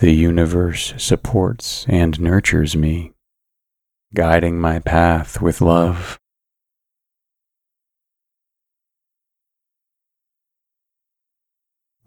The 0.00 0.12
universe 0.12 0.92
supports 0.98 1.86
and 1.88 2.20
nurtures 2.20 2.76
me, 2.76 3.12
guiding 4.12 4.60
my 4.60 4.80
path 4.80 5.40
with 5.40 5.60
love. 5.60 6.18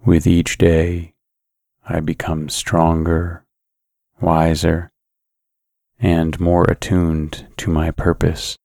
With 0.05 0.27
each 0.27 0.57
day, 0.57 1.15
I 1.87 2.01
become 2.01 2.49
stronger, 2.49 3.45
wiser, 4.21 4.91
and 5.99 6.39
more 6.39 6.63
attuned 6.65 7.47
to 7.57 7.69
my 7.69 7.91
purpose. 7.91 8.57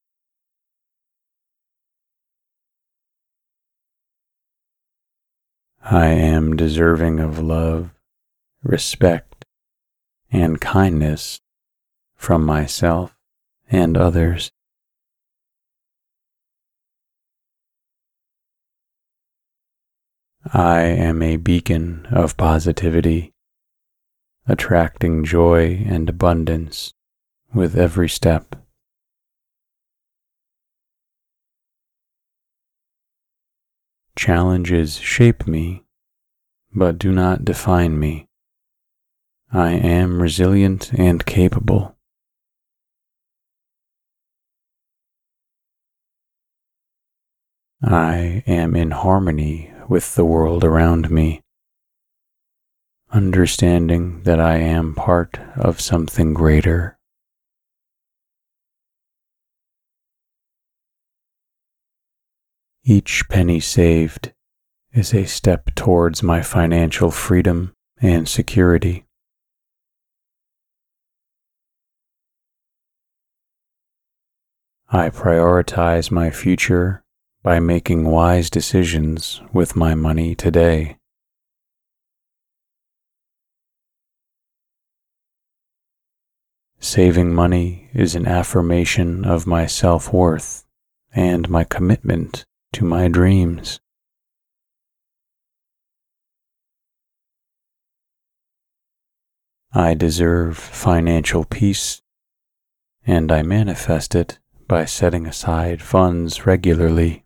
I 5.84 6.06
am 6.06 6.56
deserving 6.56 7.20
of 7.20 7.38
love 7.38 7.90
respect, 8.62 9.44
and 10.30 10.60
kindness 10.60 11.40
from 12.14 12.44
myself 12.44 13.16
and 13.68 13.96
others. 13.96 14.50
I 20.52 20.80
am 20.82 21.22
a 21.22 21.36
beacon 21.36 22.06
of 22.10 22.36
positivity, 22.36 23.32
attracting 24.46 25.24
joy 25.24 25.84
and 25.86 26.08
abundance 26.08 26.92
with 27.54 27.76
every 27.76 28.08
step. 28.08 28.56
Challenges 34.16 34.98
shape 34.98 35.46
me, 35.46 35.84
but 36.74 36.98
do 36.98 37.12
not 37.12 37.44
define 37.44 37.98
me. 37.98 38.28
I 39.52 39.72
am 39.72 40.22
resilient 40.22 40.92
and 40.92 41.24
capable. 41.26 41.96
I 47.84 48.44
am 48.46 48.76
in 48.76 48.92
harmony 48.92 49.72
with 49.88 50.14
the 50.14 50.24
world 50.24 50.62
around 50.62 51.10
me, 51.10 51.40
understanding 53.10 54.22
that 54.22 54.38
I 54.38 54.58
am 54.58 54.94
part 54.94 55.38
of 55.56 55.80
something 55.80 56.32
greater. 56.32 56.96
Each 62.84 63.22
penny 63.28 63.60
saved 63.60 64.32
is 64.92 65.14
a 65.14 65.24
step 65.24 65.72
towards 65.76 66.20
my 66.20 66.42
financial 66.42 67.12
freedom 67.12 67.74
and 68.00 68.28
security. 68.28 69.04
I 74.90 75.10
prioritize 75.10 76.10
my 76.10 76.30
future 76.30 77.04
by 77.44 77.60
making 77.60 78.10
wise 78.10 78.50
decisions 78.50 79.40
with 79.52 79.76
my 79.76 79.94
money 79.94 80.34
today. 80.34 80.98
Saving 86.80 87.32
money 87.32 87.90
is 87.94 88.16
an 88.16 88.26
affirmation 88.26 89.24
of 89.24 89.46
my 89.46 89.66
self 89.66 90.12
worth 90.12 90.66
and 91.14 91.48
my 91.48 91.62
commitment 91.62 92.44
to 92.72 92.84
my 92.84 93.08
dreams. 93.08 93.80
I 99.74 99.94
deserve 99.94 100.58
financial 100.58 101.44
peace, 101.44 102.02
and 103.06 103.32
I 103.32 103.42
manifest 103.42 104.14
it 104.14 104.38
by 104.68 104.84
setting 104.84 105.26
aside 105.26 105.80
funds 105.80 106.44
regularly. 106.44 107.24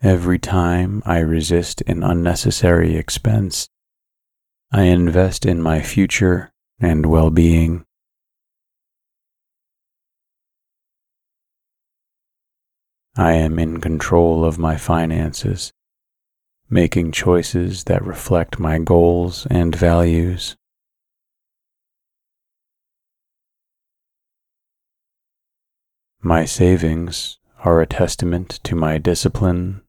Every 0.00 0.38
time 0.38 1.02
I 1.04 1.18
resist 1.18 1.82
an 1.86 2.02
unnecessary 2.02 2.96
expense, 2.96 3.68
I 4.70 4.84
invest 4.84 5.44
in 5.44 5.60
my 5.60 5.82
future 5.82 6.52
and 6.78 7.04
well 7.06 7.30
being. 7.30 7.84
I 13.18 13.32
am 13.32 13.58
in 13.58 13.80
control 13.80 14.44
of 14.44 14.60
my 14.60 14.76
finances, 14.76 15.72
making 16.70 17.10
choices 17.10 17.82
that 17.84 18.04
reflect 18.04 18.60
my 18.60 18.78
goals 18.78 19.44
and 19.50 19.74
values. 19.74 20.54
My 26.22 26.44
savings 26.44 27.38
are 27.64 27.80
a 27.80 27.86
testament 27.86 28.60
to 28.62 28.76
my 28.76 28.98
discipline, 28.98 29.82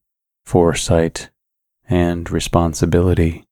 foresight, 0.43 1.29
and 1.87 2.31
responsibility. 2.31 3.45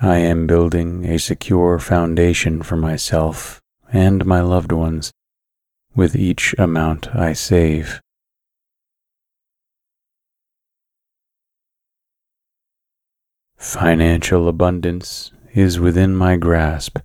I 0.00 0.16
am 0.18 0.48
building 0.48 1.04
a 1.04 1.20
secure 1.20 1.78
foundation 1.78 2.64
for 2.64 2.76
myself 2.76 3.62
and 3.92 4.24
my 4.24 4.40
loved 4.40 4.72
ones 4.72 5.12
with 5.94 6.14
each 6.14 6.54
amount 6.58 7.14
I 7.14 7.32
save. 7.32 8.00
Financial 13.56 14.48
abundance 14.48 15.32
is 15.54 15.80
within 15.80 16.14
my 16.14 16.36
grasp 16.36 16.98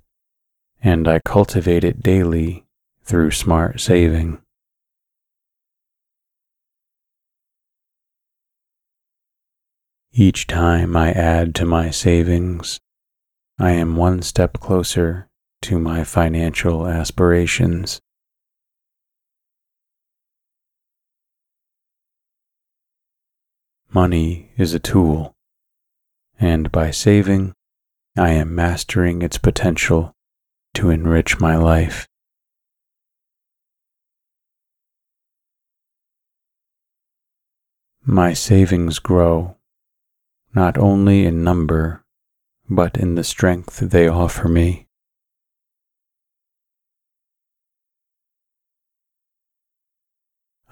and 0.84 1.08
I 1.08 1.20
cultivate 1.24 1.84
it 1.84 2.04
daily 2.04 2.66
through 3.04 3.32
smart 3.32 3.80
saving. 3.80 4.40
Each 10.14 10.46
time 10.46 10.98
I 10.98 11.12
add 11.12 11.56
to 11.56 11.66
my 11.66 11.90
savings, 11.90 12.80
I 13.58 13.72
am 13.72 13.96
one 13.96 14.22
step 14.22 14.60
closer 14.60 15.30
to 15.62 15.80
my 15.80 16.04
financial 16.04 16.88
aspirations. 16.88 18.00
Money 23.94 24.52
is 24.58 24.74
a 24.74 24.80
tool, 24.80 25.36
and 26.40 26.72
by 26.72 26.92
saving, 26.92 27.54
I 28.18 28.32
am 28.32 28.56
mastering 28.56 29.22
its 29.22 29.38
potential 29.38 30.14
to 30.76 30.90
enrich 30.90 31.40
my 31.40 31.56
life. 31.56 32.08
My 38.04 38.34
savings 38.34 39.00
grow 39.00 39.58
not 40.56 40.78
only 40.78 41.26
in 41.26 41.44
number, 41.44 42.04
but 42.70 42.98
in 42.98 43.16
the 43.16 43.24
strength 43.24 43.80
they 43.80 44.08
offer 44.08 44.48
me. 44.48 44.88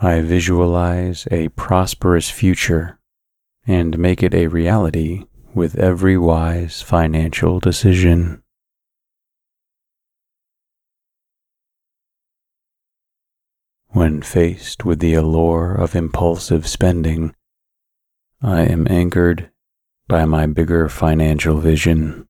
I 0.02 0.22
visualize 0.22 1.28
a 1.30 1.50
prosperous 1.50 2.30
future 2.30 2.98
and 3.68 4.00
make 4.00 4.24
it 4.24 4.34
a 4.34 4.48
reality 4.48 5.26
with 5.54 5.76
every 5.78 6.18
wise 6.18 6.82
financial 6.82 7.60
decision. 7.60 8.42
When 13.90 14.22
faced 14.22 14.86
with 14.86 15.00
the 15.00 15.16
allure 15.16 15.76
of 15.76 15.98
impulsive 15.98 16.66
spending, 16.66 17.36
I 18.42 18.62
am 18.62 18.88
anchored 18.90 19.52
by 20.08 20.24
my 20.24 20.46
bigger 20.46 20.88
financial 20.88 21.60
vision. 21.60 22.29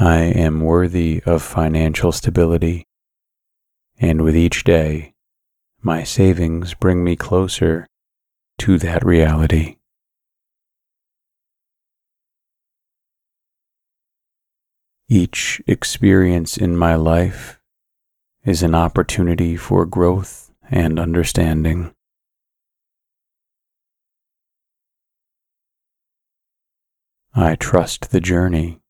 I 0.00 0.18
am 0.18 0.60
worthy 0.60 1.20
of 1.26 1.42
financial 1.42 2.12
stability, 2.12 2.86
and 3.98 4.22
with 4.22 4.36
each 4.36 4.62
day, 4.62 5.14
my 5.82 6.04
savings 6.04 6.72
bring 6.74 7.02
me 7.02 7.16
closer 7.16 7.88
to 8.58 8.78
that 8.78 9.04
reality. 9.04 9.78
Each 15.08 15.60
experience 15.66 16.56
in 16.56 16.76
my 16.76 16.94
life 16.94 17.58
is 18.44 18.62
an 18.62 18.76
opportunity 18.76 19.56
for 19.56 19.84
growth 19.84 20.52
and 20.70 21.00
understanding. 21.00 21.92
I 27.34 27.56
trust 27.56 28.12
the 28.12 28.20
journey, 28.20 28.80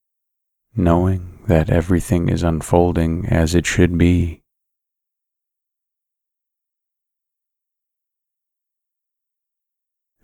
knowing 0.75 1.39
that 1.47 1.69
everything 1.69 2.29
is 2.29 2.43
unfolding 2.43 3.25
as 3.25 3.55
it 3.55 3.65
should 3.65 3.97
be. 3.97 4.43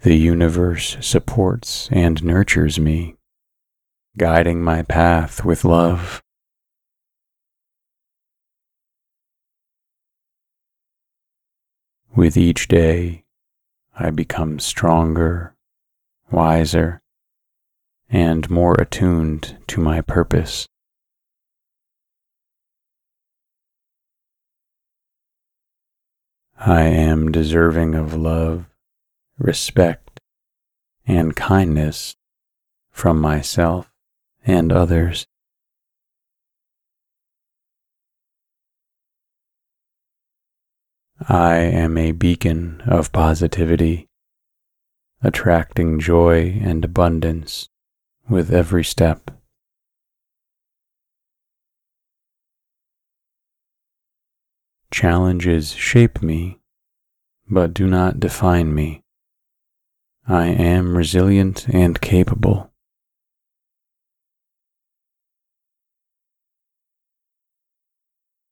The 0.04 0.16
universe 0.16 0.98
supports 1.02 1.90
and 1.92 2.24
nurtures 2.24 2.80
me, 2.80 3.16
guiding 4.18 4.64
my 4.64 4.84
path 4.84 5.44
with 5.44 5.66
love. 5.66 6.22
With 12.16 12.38
each 12.38 12.68
day, 12.68 13.26
I 13.98 14.12
become 14.12 14.60
stronger, 14.60 15.56
wiser, 16.30 17.02
and 18.10 18.50
more 18.50 18.76
attuned 18.76 19.58
to 19.68 19.82
my 19.82 20.02
purpose. 20.02 20.68
I 26.58 26.84
am 26.84 27.32
deserving 27.32 27.96
of 27.96 28.14
love, 28.14 28.66
respect, 29.38 30.20
and 31.06 31.36
kindness 31.36 32.16
from 32.92 33.20
myself 33.20 33.92
and 34.46 34.72
others. 34.72 35.26
I 41.28 41.56
am 41.56 41.98
a 41.98 42.12
beacon 42.12 42.82
of 42.86 43.12
positivity, 43.12 44.08
attracting 45.22 46.00
joy 46.00 46.60
and 46.62 46.86
abundance 46.86 47.70
with 48.30 48.52
every 48.52 48.84
step. 48.84 49.32
Challenges 54.92 55.74
shape 55.74 56.22
me, 56.22 56.60
but 57.50 57.74
do 57.74 57.86
not 57.88 58.20
define 58.20 58.74
me. 58.74 59.04
I 60.28 60.48
am 60.48 60.98
resilient 60.98 61.68
and 61.70 62.00
capable. 62.00 62.72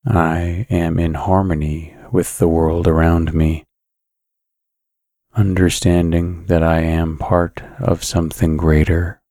I 0.06 0.68
am 0.70 1.00
in 1.00 1.14
harmony 1.14 1.96
with 2.12 2.38
the 2.38 2.48
world 2.50 2.88
around 2.88 3.34
me, 3.34 3.64
understanding 5.34 6.46
that 6.48 6.62
I 6.62 6.82
am 6.82 7.18
part 7.18 7.64
of 7.80 8.04
something 8.04 8.58
greater. 8.58 9.23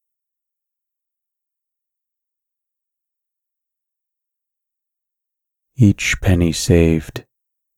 Each 5.83 6.15
penny 6.21 6.53
saved 6.53 7.25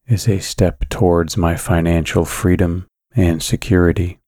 is 0.06 0.28
a 0.28 0.38
step 0.38 0.90
towards 0.90 1.38
my 1.38 1.56
financial 1.56 2.26
freedom 2.26 2.86
and 3.16 3.42
security. 3.42 4.20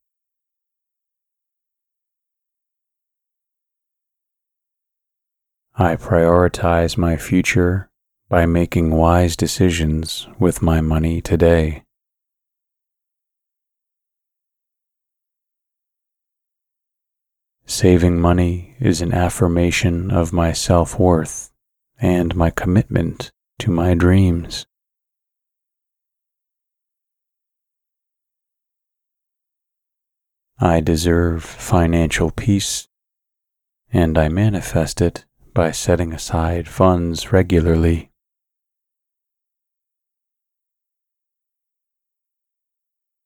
I 5.74 5.96
prioritize 5.96 6.96
my 6.96 7.18
future 7.18 7.90
by 8.30 8.46
making 8.46 8.92
wise 8.92 9.36
decisions 9.36 10.26
with 10.38 10.62
my 10.62 10.80
money 10.80 11.20
today. 11.20 11.84
Saving 17.66 18.18
money 18.18 18.74
is 18.80 19.02
an 19.02 19.12
affirmation 19.12 20.10
of 20.10 20.32
my 20.32 20.52
self 20.52 20.98
worth 20.98 21.52
and 22.00 22.34
my 22.34 22.48
commitment 22.48 23.32
to 23.58 23.70
my 23.70 23.94
dreams. 23.94 24.66
I 30.58 30.80
deserve 30.80 31.44
financial 31.44 32.30
peace, 32.30 32.88
and 33.92 34.16
I 34.16 34.28
manifest 34.28 35.02
it 35.02 35.26
by 35.52 35.70
setting 35.70 36.12
aside 36.14 36.66
funds 36.66 37.30
regularly. 37.30 38.10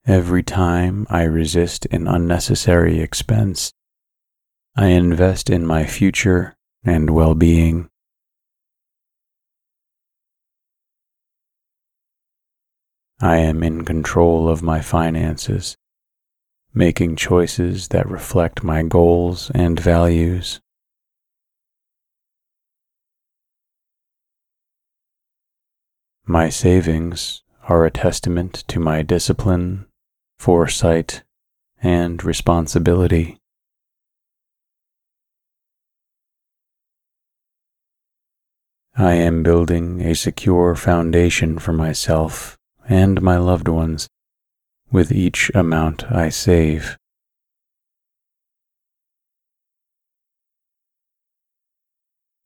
Every 0.07 0.43
time 0.43 1.07
I 1.09 1.23
resist 1.23 1.87
an 1.93 2.09
unnecessary 2.09 3.01
expense, 3.01 3.73
I 4.75 4.87
invest 4.87 5.51
in 5.51 5.65
my 5.67 5.87
future 5.87 6.57
and 6.83 7.11
well 7.11 7.35
being. 7.35 7.91
I 13.23 13.37
am 13.37 13.63
in 13.63 13.85
control 13.85 14.49
of 14.49 14.63
my 14.63 14.81
finances, 14.81 15.77
making 16.73 17.17
choices 17.17 17.89
that 17.89 18.09
reflect 18.09 18.65
my 18.65 18.83
goals 18.83 19.51
and 19.55 19.79
values. 19.79 20.59
My 26.25 26.49
savings 26.49 27.43
are 27.69 27.85
a 27.85 27.91
testament 27.91 28.65
to 28.69 28.81
my 28.81 29.03
discipline, 29.03 29.85
foresight, 30.39 31.23
and 31.83 32.25
responsibility. 32.25 33.39
I 38.97 39.13
am 39.13 39.43
building 39.43 40.01
a 40.01 40.15
secure 40.15 40.75
foundation 40.75 41.59
for 41.59 41.75
myself 41.75 42.57
and 42.91 43.23
my 43.23 43.37
loved 43.37 43.69
ones 43.69 44.09
with 44.91 45.13
each 45.13 45.49
amount 45.55 46.11
I 46.11 46.29
save. 46.29 46.99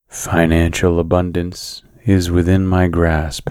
Financial 0.07 0.99
abundance 0.99 1.81
is 2.05 2.29
within 2.29 2.67
my 2.67 2.87
grasp, 2.87 3.49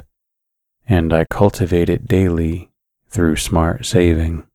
and 0.88 1.12
I 1.12 1.24
cultivate 1.24 1.90
it 1.90 2.06
daily 2.06 2.70
through 3.08 3.36
smart 3.36 3.84
saving. 3.84 4.46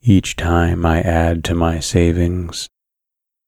Each 0.00 0.36
time 0.36 0.86
I 0.86 1.00
add 1.00 1.42
to 1.44 1.56
my 1.56 1.80
savings, 1.80 2.68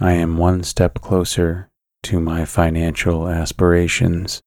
I 0.00 0.14
am 0.14 0.36
one 0.36 0.64
step 0.64 0.94
closer 1.00 1.69
to 2.02 2.20
my 2.20 2.44
financial 2.44 3.28
aspirations. 3.28 4.40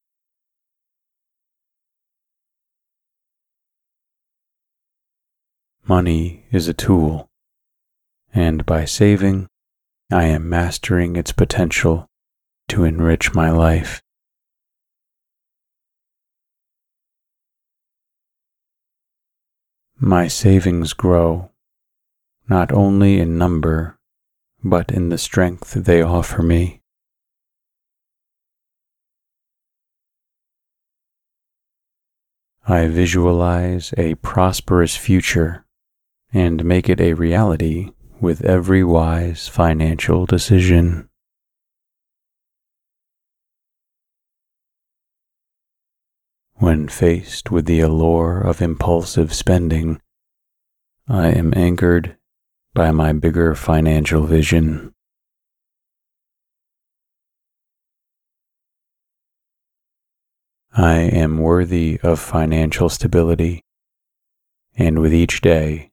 Money 5.85 6.45
is 6.51 6.67
a 6.67 6.73
tool, 6.73 7.27
and 8.33 8.65
by 8.65 8.85
saving, 8.85 9.47
I 10.11 10.25
am 10.25 10.47
mastering 10.47 11.15
its 11.15 11.31
potential 11.31 12.07
to 12.69 12.83
enrich 12.83 13.33
my 13.33 13.49
life. 13.49 14.01
My 19.99 20.27
savings 20.27 20.93
grow, 20.93 21.51
not 22.47 22.71
only 22.71 23.19
in 23.19 23.37
number, 23.37 23.97
but 24.63 24.91
in 24.91 25.09
the 25.09 25.17
strength 25.17 25.73
they 25.73 26.01
offer 26.01 26.41
me. 26.41 26.82
I 32.65 32.87
visualize 32.87 33.93
a 33.97 34.15
prosperous 34.15 34.95
future 34.95 35.65
and 36.31 36.63
make 36.63 36.87
it 36.87 37.01
a 37.01 37.13
reality 37.13 37.91
with 38.21 38.41
every 38.45 38.85
wise 38.85 39.49
financial 39.49 40.25
decision. 40.25 41.09
When 46.53 46.87
faced 46.87 47.51
with 47.51 47.65
the 47.65 47.81
allure 47.81 48.39
of 48.39 48.61
impulsive 48.61 49.33
spending, 49.33 49.99
I 51.09 51.31
am 51.31 51.53
anchored 51.57 52.15
by 52.73 52.91
my 52.91 53.11
bigger 53.11 53.55
financial 53.55 54.25
vision. 54.25 54.92
I 60.75 61.01
am 61.01 61.37
worthy 61.37 61.99
of 62.01 62.19
financial 62.19 62.89
stability, 62.89 63.63
and 64.75 64.97
with 64.97 65.13
each 65.13 65.39
day, 65.39 65.91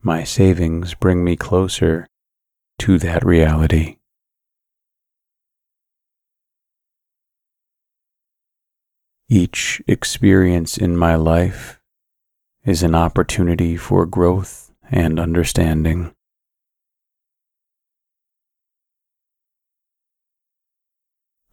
my 0.00 0.24
savings 0.24 0.94
bring 0.94 1.22
me 1.22 1.36
closer 1.36 2.06
to 2.78 2.98
that 2.98 3.26
reality. 3.26 3.98
Each 9.28 9.82
experience 9.86 10.78
in 10.78 10.96
my 10.96 11.16
life 11.16 11.78
is 12.64 12.82
an 12.82 12.94
opportunity 12.94 13.76
for 13.76 14.06
growth 14.06 14.72
and 14.90 15.20
understanding. 15.20 16.14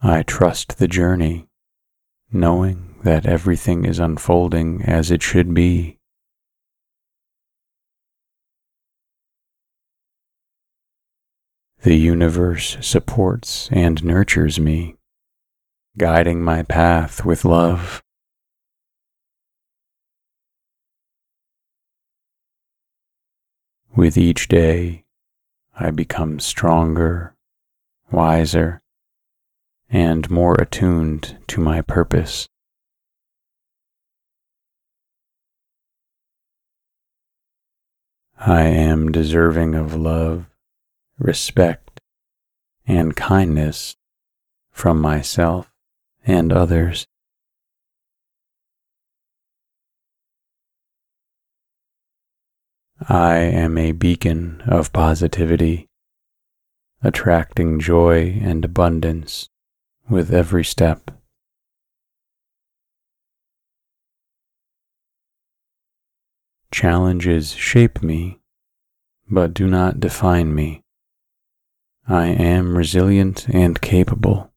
I 0.02 0.24
trust 0.24 0.78
the 0.78 0.88
journey, 0.88 1.50
knowing 2.34 2.96
that 3.04 3.26
everything 3.26 3.86
is 3.86 4.00
unfolding 4.00 4.82
as 4.84 5.12
it 5.12 5.22
should 5.22 5.54
be. 5.54 6.00
The 11.84 11.96
universe 11.96 12.78
supports 12.82 13.70
and 13.72 14.04
nurtures 14.04 14.60
me 14.60 14.96
guiding 15.98 16.42
my 16.42 16.64
path 16.64 17.24
with 17.24 17.46
love. 17.46 18.02
With 23.96 24.18
each 24.18 24.48
day, 24.48 25.04
I 25.80 25.92
become 25.92 26.40
stronger, 26.40 27.36
wiser, 28.12 28.83
and 29.94 30.28
more 30.32 30.56
attuned 30.56 31.38
to 31.46 31.62
my 31.62 31.80
purpose. 31.80 32.48
I 38.40 38.64
am 38.64 39.12
deserving 39.12 39.76
of 39.76 39.94
love, 39.94 40.48
respect, 41.20 42.02
and 42.88 43.16
kindness 43.16 43.96
from 44.72 45.00
myself 45.00 45.72
and 46.26 46.52
others. 46.52 47.06
I 53.08 53.36
am 53.36 53.78
a 53.78 53.92
beacon 53.92 54.64
of 54.66 54.92
positivity, 54.92 55.88
attracting 57.04 57.80
joy 57.80 58.40
and 58.42 58.66
abundance 58.66 59.50
with 60.10 60.34
every 60.34 60.64
step. 60.64 61.12
Challenges 66.72 67.54
shape 67.54 68.02
me, 68.02 68.40
but 69.30 69.54
do 69.54 69.68
not 69.68 70.00
define 70.00 70.54
me. 70.56 70.84
I 72.08 72.28
am 72.28 72.76
resilient 72.76 73.48
and 73.48 73.80
capable. 73.80 74.52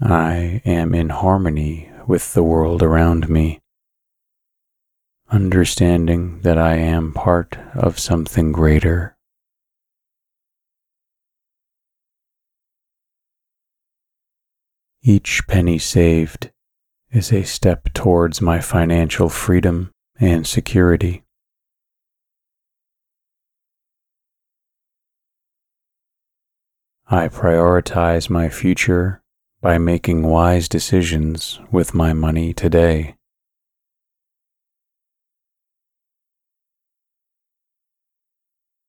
I 0.00 0.60
am 0.66 0.94
in 0.94 1.08
harmony 1.08 1.90
with 2.06 2.34
the 2.34 2.42
world 2.42 2.82
around 2.82 3.30
me, 3.30 3.60
understanding 5.30 6.40
that 6.42 6.58
I 6.58 6.76
am 6.76 7.14
part 7.14 7.58
of 7.74 7.98
something 7.98 8.52
greater. 8.52 9.15
Each 15.08 15.46
penny 15.46 15.78
saved 15.78 16.50
is 17.12 17.32
a 17.32 17.44
step 17.44 17.92
towards 17.92 18.42
my 18.42 18.58
financial 18.58 19.28
freedom 19.28 19.92
and 20.18 20.44
security. 20.44 21.22
I 27.06 27.28
prioritize 27.28 28.28
my 28.28 28.48
future 28.48 29.22
by 29.60 29.78
making 29.78 30.24
wise 30.24 30.68
decisions 30.68 31.60
with 31.70 31.94
my 31.94 32.12
money 32.12 32.52
today. 32.52 33.14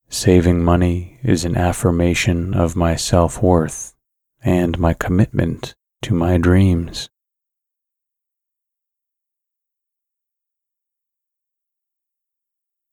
Saving 0.09 0.63
money 0.63 1.19
is 1.21 1.45
an 1.45 1.55
affirmation 1.55 2.55
of 2.55 2.75
my 2.75 2.95
self 2.95 3.43
worth 3.43 3.93
and 4.41 4.79
my 4.79 4.95
commitment 4.95 5.75
to 6.03 6.13
my 6.13 6.37
dreams. 6.37 7.09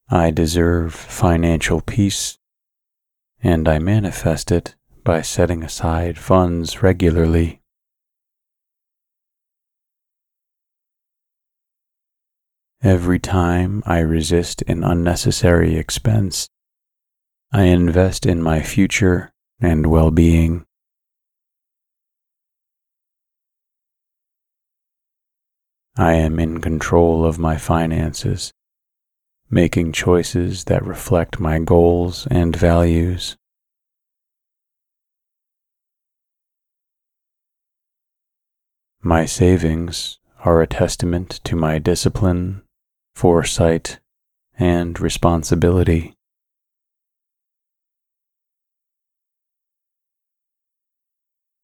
I 0.09 0.31
deserve 0.31 0.95
financial 0.95 1.81
peace, 1.81 2.39
and 3.43 3.69
I 3.69 3.79
manifest 3.79 4.53
it 4.53 4.75
by 5.03 5.23
setting 5.23 5.63
aside 5.63 6.19
funds 6.19 6.83
regularly. 6.83 7.61
Every 12.83 13.19
time 13.19 13.83
I 13.87 14.01
resist 14.01 14.63
an 14.69 14.85
unnecessary 14.85 15.77
expense, 15.77 16.49
I 17.51 17.63
invest 17.63 18.27
in 18.27 18.43
my 18.43 18.61
future 18.61 19.33
and 19.59 19.87
well 19.87 20.11
being. 20.11 20.67
I 25.97 26.15
am 26.15 26.39
in 26.39 26.61
control 26.61 27.25
of 27.25 27.39
my 27.39 27.57
finances, 27.57 28.53
making 29.51 29.93
choices 29.93 30.65
that 30.65 30.85
reflect 30.85 31.41
my 31.41 31.59
goals 31.59 32.27
and 32.31 32.55
values. 32.55 33.37
My 39.03 39.27
savings 39.27 40.19
are 40.45 40.63
a 40.63 40.67
testament 40.67 41.41
to 41.45 41.57
my 41.57 41.79
discipline 41.79 42.63
foresight, 43.15 44.01
and 44.59 45.01
responsibility. 45.01 46.15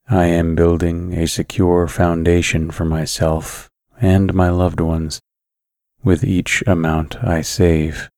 I 0.09 0.27
am 0.27 0.57
building 0.57 1.15
a 1.15 1.27
secure 1.27 1.87
foundation 1.87 2.71
for 2.71 2.85
myself 2.85 3.70
and 4.01 4.33
my 4.33 4.49
loved 4.49 4.81
ones 4.81 5.21
with 6.03 6.25
each 6.25 6.63
amount 6.67 7.23
I 7.23 7.43
save. 7.43 8.09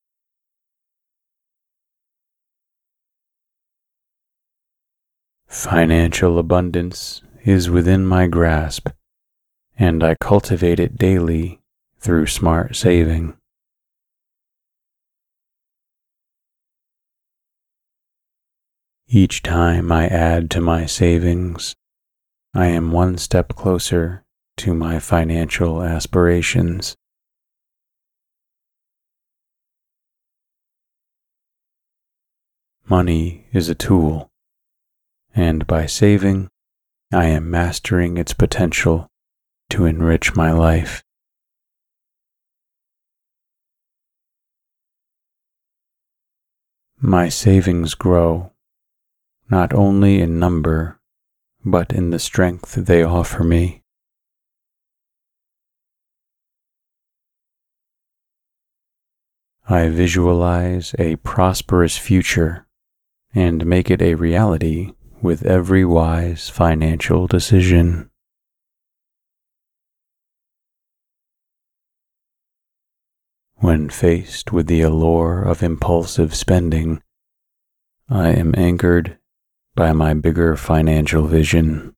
Financial 5.48 6.38
abundance 6.38 7.22
is 7.44 7.68
within 7.68 8.06
my 8.06 8.26
grasp, 8.26 8.88
and 9.76 10.04
I 10.04 10.14
cultivate 10.14 10.78
it 10.78 10.96
daily 10.96 11.60
through 11.98 12.26
smart 12.26 12.76
saving. 12.76 13.36
Each 19.08 19.42
time 19.42 19.92
I 19.92 20.06
add 20.06 20.50
to 20.52 20.60
my 20.60 20.86
savings, 20.86 21.74
I 22.54 22.68
am 22.68 22.92
one 22.92 23.18
step 23.18 23.54
closer 23.54 24.21
to 24.58 24.74
my 24.74 24.98
financial 24.98 25.82
aspirations. 25.82 26.94
Money 32.88 33.46
is 33.52 33.68
a 33.68 33.74
tool, 33.74 34.30
and 35.34 35.66
by 35.66 35.86
saving, 35.86 36.48
I 37.12 37.26
am 37.26 37.50
mastering 37.50 38.16
its 38.16 38.34
potential 38.34 39.08
to 39.70 39.86
enrich 39.86 40.36
my 40.36 40.52
life. 40.52 41.02
My 47.00 47.28
savings 47.28 47.94
grow, 47.94 48.52
not 49.50 49.72
only 49.74 50.20
in 50.20 50.38
number, 50.38 51.00
but 51.64 51.92
in 51.92 52.10
the 52.10 52.18
strength 52.18 52.74
they 52.74 53.02
offer 53.02 53.42
me. 53.42 53.81
I 59.68 59.88
visualize 59.88 60.94
a 60.98 61.16
prosperous 61.16 61.96
future 61.96 62.66
and 63.34 63.64
make 63.64 63.90
it 63.90 64.02
a 64.02 64.14
reality 64.14 64.92
with 65.22 65.46
every 65.46 65.84
wise 65.84 66.48
financial 66.48 67.26
decision. 67.26 68.10
When 73.56 73.88
faced 73.88 74.50
with 74.50 74.66
the 74.66 74.80
allure 74.80 75.40
of 75.42 75.62
impulsive 75.62 76.34
spending, 76.34 77.00
I 78.08 78.30
am 78.30 78.54
anchored 78.56 79.18
by 79.76 79.92
my 79.92 80.14
bigger 80.14 80.56
financial 80.56 81.28
vision. 81.28 81.94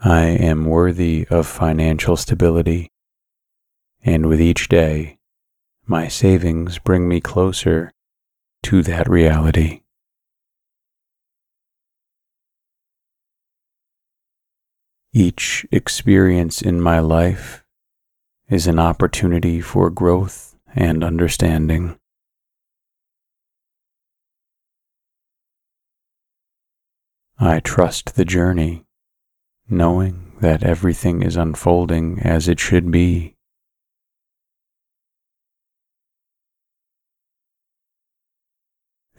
I 0.00 0.26
am 0.26 0.64
worthy 0.66 1.26
of 1.28 1.48
financial 1.48 2.16
stability, 2.16 2.92
and 4.00 4.28
with 4.28 4.40
each 4.40 4.68
day, 4.68 5.18
my 5.86 6.06
savings 6.06 6.78
bring 6.78 7.08
me 7.08 7.20
closer 7.20 7.92
to 8.62 8.82
that 8.84 9.08
reality. 9.08 9.82
Each 15.12 15.66
experience 15.72 16.62
in 16.62 16.80
my 16.80 17.00
life 17.00 17.64
is 18.48 18.68
an 18.68 18.78
opportunity 18.78 19.60
for 19.60 19.90
growth 19.90 20.54
and 20.76 21.02
understanding. 21.02 21.98
I 27.36 27.58
trust 27.58 28.14
the 28.14 28.24
journey 28.24 28.84
knowing 29.68 30.32
that 30.40 30.62
everything 30.62 31.22
is 31.22 31.36
unfolding 31.36 32.20
as 32.20 32.48
it 32.48 32.58
should 32.58 32.90
be. 32.90 33.34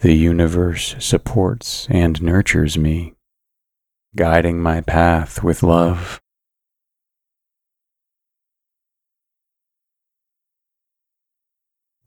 The 0.02 0.14
universe 0.14 0.96
supports 1.00 1.86
and 1.90 2.22
nurtures 2.22 2.78
me, 2.78 3.16
guiding 4.16 4.62
my 4.62 4.80
path 4.80 5.44
with 5.44 5.62
love. 5.62 6.22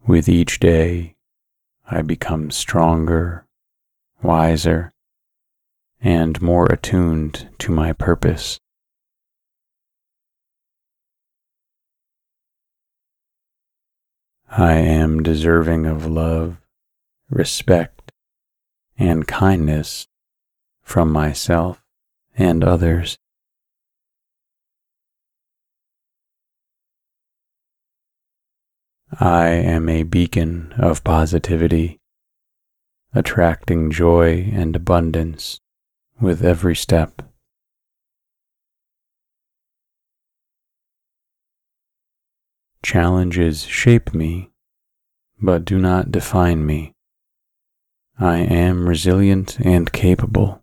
With 0.07 0.28
each 0.28 0.59
day, 0.59 1.16
I 1.88 2.01
become 2.01 2.51
stronger, 2.51 3.47
wiser, 4.22 4.90
and 6.03 6.42
more 6.42 6.66
attuned 6.66 7.48
to 7.59 7.70
my 7.70 7.92
purpose. 7.92 8.59
I 14.50 14.74
am 14.74 15.22
deserving 15.22 15.86
of 15.86 16.05
love, 16.05 16.59
respect, 17.30 18.11
and 18.98 19.26
kindness 19.26 20.07
from 20.82 21.11
myself 21.11 21.82
and 22.36 22.64
others. 22.64 23.16
I 29.20 29.48
am 29.48 29.88
a 29.88 30.03
beacon 30.03 30.74
of 30.76 31.05
positivity, 31.05 31.98
attracting 33.14 33.90
joy 33.90 34.50
and 34.53 34.74
abundance 34.74 35.61
with 36.23 36.45
every 36.45 36.77
step. 36.77 37.20
Challenges 42.85 43.64
shape 43.64 44.14
me, 44.14 44.53
but 45.41 45.64
do 45.64 45.79
not 45.79 46.12
define 46.12 46.64
me. 46.64 46.95
I 48.18 48.39
am 48.39 48.89
resilient 48.89 49.59
and 49.61 49.93
capable. 49.93 50.62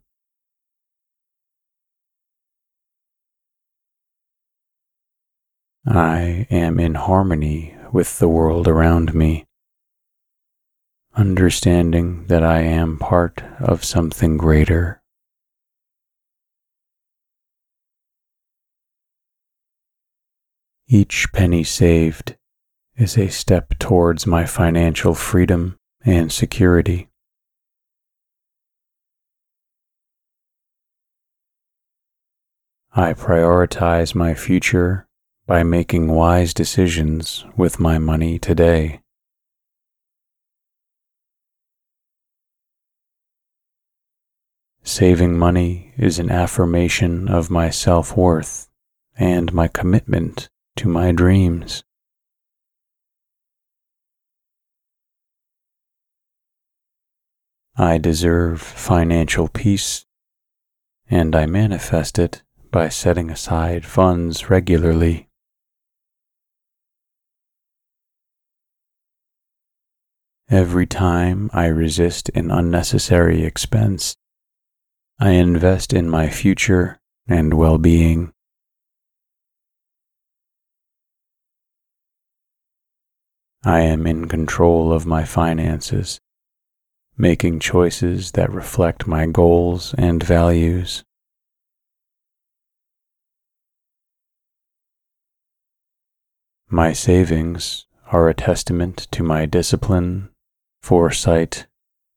I 5.85 6.47
am 6.49 6.79
in 6.79 6.95
harmony 6.95 7.75
with 7.91 8.19
the 8.19 8.29
world 8.29 8.67
around 8.67 9.13
me, 9.13 9.45
understanding 11.15 12.27
that 12.27 12.43
I 12.43 12.61
am 12.61 12.97
part 12.97 13.43
of 13.59 13.83
something 13.83 14.37
greater. 14.37 14.98
Each 20.91 21.31
penny 21.31 21.63
saved 21.63 22.35
is 22.97 23.15
a 23.15 23.27
step 23.27 23.77
towards 23.77 24.25
my 24.25 24.45
financial 24.45 25.13
freedom 25.13 25.77
and 26.03 26.31
security. 26.31 27.09
I 32.91 33.13
prioritize 33.13 34.15
my 34.15 34.33
future 34.33 35.05
by 35.45 35.61
making 35.61 36.07
wise 36.07 36.55
decisions 36.55 37.45
with 37.55 37.79
my 37.79 37.99
money 37.99 38.39
today. 38.39 39.01
Saving 44.81 45.37
money 45.37 45.93
is 45.97 46.17
an 46.17 46.31
affirmation 46.31 47.27
of 47.27 47.51
my 47.51 47.69
self 47.69 48.17
worth 48.17 48.71
and 49.15 49.53
my 49.53 49.67
commitment 49.67 50.49
to 50.77 50.87
my 50.87 51.11
dreams. 51.11 51.83
I 57.75 57.97
deserve 57.97 58.61
financial 58.61 59.47
peace, 59.47 60.05
and 61.09 61.35
I 61.35 61.45
manifest 61.45 62.19
it 62.19 62.43
by 62.71 62.89
setting 62.89 63.29
aside 63.29 63.85
funds 63.85 64.49
regularly. 64.49 65.29
Every 70.49 70.87
time 70.87 71.49
I 71.53 71.67
resist 71.67 72.29
an 72.35 72.51
unnecessary 72.51 73.43
expense, 73.45 74.15
I 75.19 75.31
invest 75.31 75.93
in 75.93 76.09
my 76.09 76.29
future 76.29 76.99
and 77.27 77.53
well 77.53 77.77
being. 77.77 78.33
I 83.63 83.81
am 83.81 84.07
in 84.07 84.29
control 84.29 84.93
of 84.93 85.05
my 85.05 85.25
finances, 85.25 86.17
making 87.17 87.59
choices 87.59 88.31
that 88.31 88.49
reflect 88.53 89.05
my 89.05 89.25
goals 89.25 89.93
and 89.97 90.23
values. 90.23 91.03
My 96.69 96.93
savings 96.93 97.85
are 98.13 98.29
a 98.29 98.33
testament 98.33 99.07
to 99.11 99.23
my 99.23 99.45
discipline, 99.45 100.29
foresight, 100.81 101.67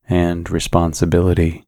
and 0.09 0.49
responsibility. 0.49 1.65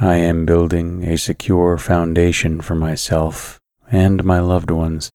I 0.00 0.16
am 0.16 0.44
building 0.44 1.04
a 1.04 1.16
secure 1.18 1.78
foundation 1.78 2.60
for 2.60 2.74
myself 2.74 3.60
and 3.90 4.24
my 4.24 4.38
loved 4.38 4.70
ones 4.70 5.10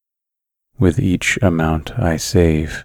with 0.80 1.00
each 1.00 1.38
amount 1.42 1.98
I 2.00 2.18
save. 2.18 2.84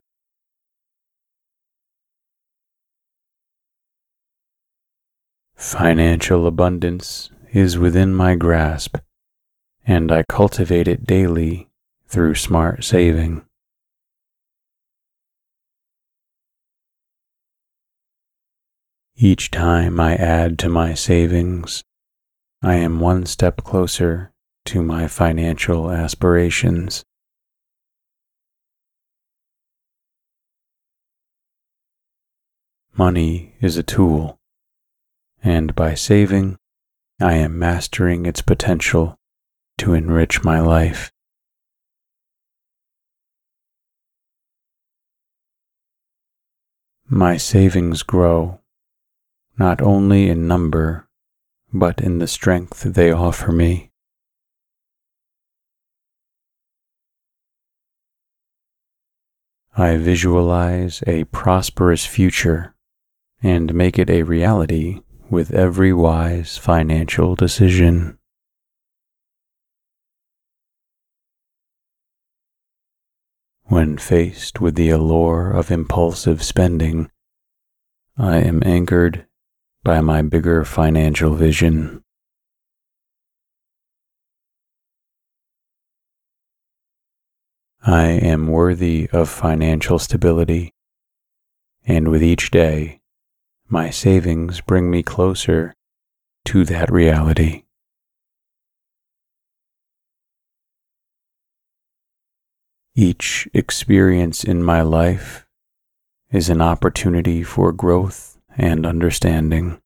Financial 5.57 6.47
abundance 6.47 7.31
is 7.53 7.79
within 7.79 8.15
my 8.15 8.35
grasp, 8.35 8.99
and 9.87 10.13
I 10.13 10.23
cultivate 10.29 10.87
it 10.87 11.05
daily 11.05 11.69
through 12.07 12.37
smart 12.37 12.85
saving. 12.85 13.43
Each 19.17 19.51
time 19.51 19.99
I 19.99 20.15
add 20.15 20.61
to 20.61 20.69
my 20.69 20.95
savings, 20.95 21.83
I 22.63 22.75
am 22.75 23.01
one 23.01 23.27
step 23.27 23.65
closer 23.65 24.31
to 24.69 24.83
my 24.83 25.09
financial 25.09 25.91
aspirations. 25.91 27.03
Money 32.95 33.55
is 33.63 33.79
a 33.79 33.83
tool, 33.83 34.39
and 35.43 35.75
by 35.75 35.95
saving, 35.95 36.59
I 37.19 37.33
am 37.37 37.59
mastering 37.59 38.27
its 38.27 38.43
potential 38.43 39.17
to 39.79 39.95
enrich 39.95 40.45
my 40.45 40.61
life. 40.61 41.11
My 47.09 47.39
savings 47.39 48.03
grow, 48.03 48.61
not 49.59 49.81
only 49.81 50.29
in 50.29 50.47
number, 50.47 51.09
but 51.73 52.03
in 52.03 52.19
the 52.19 52.27
strength 52.27 52.83
they 52.83 53.11
offer 53.11 53.51
me. 53.51 53.89
I 59.77 59.97
visualize 59.97 61.03
a 61.07 61.25
prosperous 61.25 62.05
future 62.05 62.75
and 63.43 63.75
make 63.75 63.99
it 63.99 64.11
a 64.11 64.23
reality 64.23 65.01
with 65.31 65.53
every 65.53 65.93
wise 65.93 66.57
financial 66.57 67.35
decision. 67.35 68.19
When 73.65 73.99
faced 73.99 74.61
with 74.61 74.77
the 74.77 74.91
allure 74.91 75.51
of 75.51 75.71
impulsive 75.71 76.43
spending, 76.43 77.11
I 78.17 78.39
am 78.39 78.63
anchored 78.65 79.27
by 79.85 80.01
my 80.01 80.23
bigger 80.23 80.65
financial 80.65 81.35
vision. 81.35 82.03
I 87.81 88.07
am 88.07 88.49
worthy 88.49 89.09
of 89.13 89.29
financial 89.29 89.99
stability, 89.99 90.73
and 91.87 92.09
with 92.09 92.23
each 92.23 92.51
day, 92.51 93.01
my 93.69 93.91
savings 93.91 94.61
bring 94.61 94.91
me 94.91 95.03
closer 95.03 95.75
to 96.47 96.65
that 96.65 96.91
reality. 96.91 97.65
Each 102.95 103.49
experience 103.55 104.43
in 104.43 104.65
my 104.65 104.83
life 104.83 105.47
is 106.33 106.49
an 106.49 106.61
opportunity 106.61 107.43
for 107.43 107.73
growth 107.73 108.39
and 108.57 108.85
understanding. 108.85 109.81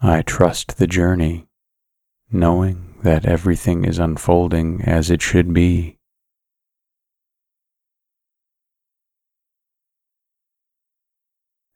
I 0.00 0.22
trust 0.22 0.78
the 0.78 0.86
journey, 0.86 1.47
knowing 2.30 2.94
that 3.02 3.24
everything 3.24 3.84
is 3.84 3.98
unfolding 3.98 4.82
as 4.82 5.10
it 5.10 5.22
should 5.22 5.52
be. 5.52 5.96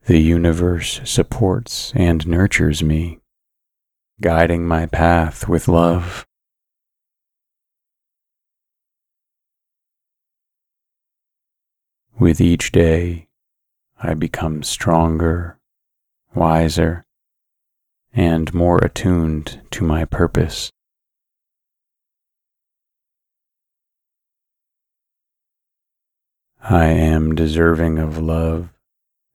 The 0.06 0.18
universe 0.18 1.00
supports 1.04 1.92
and 1.94 2.26
nurtures 2.26 2.82
me 2.82 3.22
guiding 4.22 4.64
my 4.66 4.86
path 4.86 5.48
with 5.48 5.66
love. 5.66 6.24
With 12.18 12.40
each 12.40 12.70
day, 12.70 13.26
I 14.00 14.14
become 14.14 14.62
stronger, 14.62 15.58
wiser, 16.34 17.04
and 18.14 18.52
more 18.52 18.78
attuned 18.78 19.60
to 19.70 19.84
my 19.84 20.04
purpose. 20.04 20.70
I 26.60 26.86
am 26.86 27.34
deserving 27.34 27.98
of 27.98 28.18
love, 28.18 28.68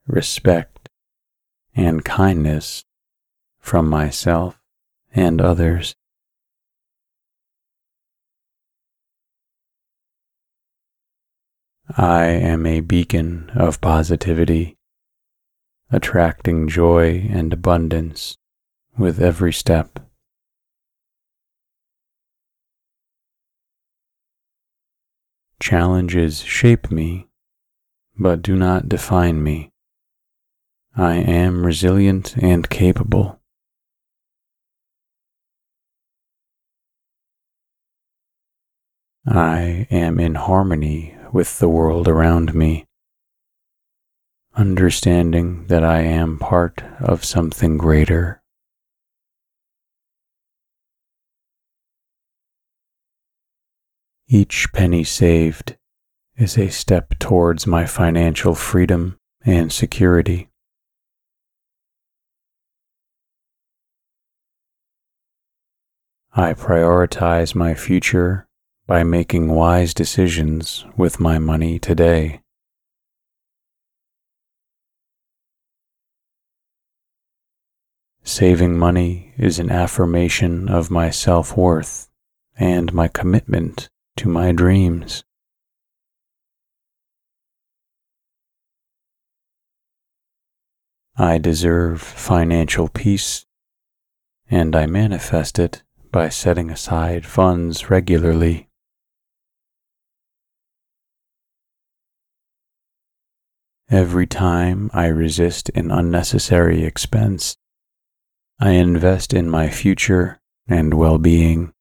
respect, 0.05 0.89
and 1.75 2.05
kindness 2.05 2.85
from 3.59 3.89
myself 3.89 4.59
and 5.13 5.41
others. 5.41 5.95
I 11.97 12.25
am 12.25 12.65
a 12.65 12.81
beacon 12.81 13.51
of 13.55 13.81
positivity, 13.81 14.77
attracting 15.89 16.67
joy 16.67 17.27
and 17.29 17.51
abundance 17.51 18.37
with 18.97 19.21
every 19.21 19.53
step. 19.53 19.99
Challenges 25.59 26.41
shape 26.41 26.91
me, 26.91 27.27
but 28.17 28.41
do 28.41 28.55
not 28.55 28.89
define 28.89 29.43
me. 29.43 29.71
I 30.95 31.15
am 31.15 31.65
resilient 31.65 32.35
and 32.37 32.69
capable. 32.69 33.39
I 39.27 39.87
am 39.91 40.19
in 40.19 40.35
harmony 40.35 41.17
with 41.33 41.59
the 41.59 41.67
world 41.67 42.07
around 42.07 42.55
me, 42.55 42.85
understanding 44.55 45.67
that 45.67 45.83
I 45.83 45.99
am 45.99 46.39
part 46.39 46.81
of 46.99 47.25
something 47.25 47.77
greater. 47.77 48.41
Each 54.29 54.67
penny 54.73 55.05
saved 55.05 55.77
is 56.35 56.57
a 56.57 56.67
step 56.67 57.17
towards 57.17 57.65
my 57.65 57.85
financial 57.85 58.55
freedom 58.55 59.17
and 59.45 59.71
security. 59.71 60.49
I 66.33 66.53
prioritize 66.53 67.55
my 67.55 67.73
future 67.73 68.47
by 68.85 69.03
making 69.03 69.47
wise 69.47 69.93
decisions 69.93 70.83
with 70.97 71.21
my 71.21 71.39
money 71.39 71.79
today. 71.79 72.41
Saving 78.23 78.77
money 78.77 79.33
is 79.37 79.57
an 79.57 79.71
affirmation 79.71 80.67
of 80.67 80.91
my 80.91 81.11
self 81.11 81.55
worth 81.55 82.09
and 82.59 82.93
my 82.93 83.07
commitment 83.07 83.87
to 84.17 84.29
my 84.29 84.51
dreams. 84.51 85.23
I 91.15 91.37
deserve 91.39 92.01
financial 92.01 92.89
peace, 92.89 93.45
and 94.49 94.75
I 94.75 94.85
manifest 94.85 95.57
it 95.57 95.81
by 96.11 96.29
setting 96.29 96.69
aside 96.69 97.25
funds 97.25 97.89
regularly. 97.89 98.69
Every 103.89 104.27
time 104.27 104.91
I 104.93 105.07
resist 105.07 105.69
an 105.73 105.91
unnecessary 105.91 106.83
expense, 106.83 107.55
I 108.59 108.71
invest 108.71 109.33
in 109.33 109.49
my 109.49 109.69
future 109.69 110.39
and 110.67 110.93
well 110.93 111.17
being. 111.17 111.73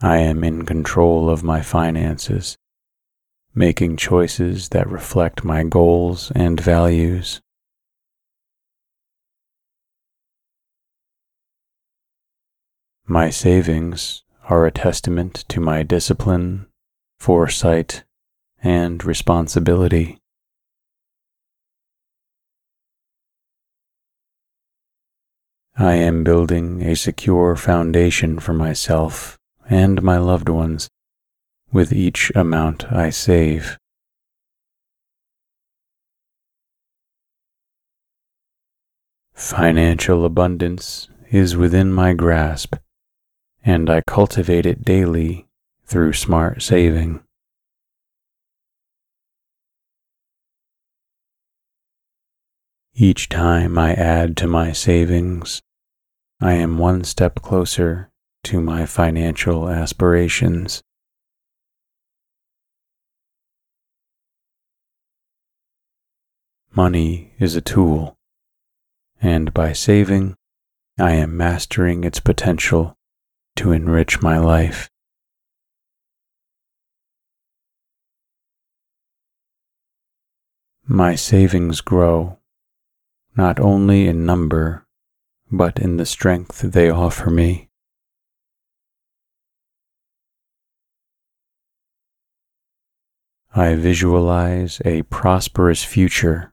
I 0.00 0.18
am 0.18 0.44
in 0.44 0.64
control 0.64 1.30
of 1.30 1.42
my 1.42 1.62
finances, 1.62 2.56
making 3.54 3.96
choices 3.96 4.70
that 4.70 4.88
reflect 4.88 5.44
my 5.44 5.64
goals 5.64 6.30
and 6.34 6.60
values. 6.60 7.40
My 13.06 13.30
savings 13.30 14.22
are 14.48 14.66
a 14.66 14.70
testament 14.70 15.44
to 15.48 15.60
my 15.60 15.82
discipline 15.82 16.66
foresight, 17.24 18.04
and 18.62 19.02
responsibility. 19.02 20.18
I 25.74 25.94
am 25.94 26.22
building 26.22 26.82
a 26.82 26.94
secure 26.96 27.56
foundation 27.56 28.38
for 28.40 28.52
myself 28.52 29.38
and 29.68 30.02
my 30.02 30.18
loved 30.18 30.48
ones 30.48 30.88
with 31.72 31.92
each 31.92 32.30
amount 32.34 32.92
I 32.92 33.10
save. 33.10 33.78
Financial 39.34 40.24
abundance 40.24 41.08
is 41.30 41.56
within 41.56 41.92
my 41.92 42.14
grasp, 42.14 42.76
and 43.64 43.90
I 43.90 44.02
cultivate 44.06 44.66
it 44.66 44.84
daily 44.84 45.46
through 45.84 46.12
smart 46.12 46.62
saving. 46.62 47.20
Each 52.94 53.28
time 53.28 53.76
I 53.76 53.92
add 53.94 54.36
to 54.36 54.46
my 54.46 54.70
savings, 54.70 55.60
I 56.40 56.52
am 56.52 56.78
one 56.78 57.02
step 57.02 57.42
closer 57.42 58.10
to 58.44 58.60
my 58.60 58.86
financial 58.86 59.68
aspirations. 59.68 60.82
Money 66.76 67.32
is 67.38 67.54
a 67.54 67.60
tool, 67.60 68.16
and 69.22 69.54
by 69.54 69.72
saving, 69.72 70.34
I 70.98 71.12
am 71.12 71.36
mastering 71.36 72.04
its 72.04 72.20
potential 72.20 72.96
to 73.56 73.72
enrich 73.72 74.20
my 74.20 74.38
life. 74.38 74.90
My 80.86 81.14
savings 81.14 81.80
grow, 81.80 82.38
not 83.36 83.58
only 83.58 84.06
in 84.06 84.26
number, 84.26 84.86
but 85.50 85.78
in 85.78 85.96
the 85.96 86.04
strength 86.04 86.60
they 86.60 86.90
offer 86.90 87.30
me. 87.30 87.70
I 93.56 93.76
visualize 93.76 94.82
a 94.84 95.02
prosperous 95.02 95.84
future 95.84 96.52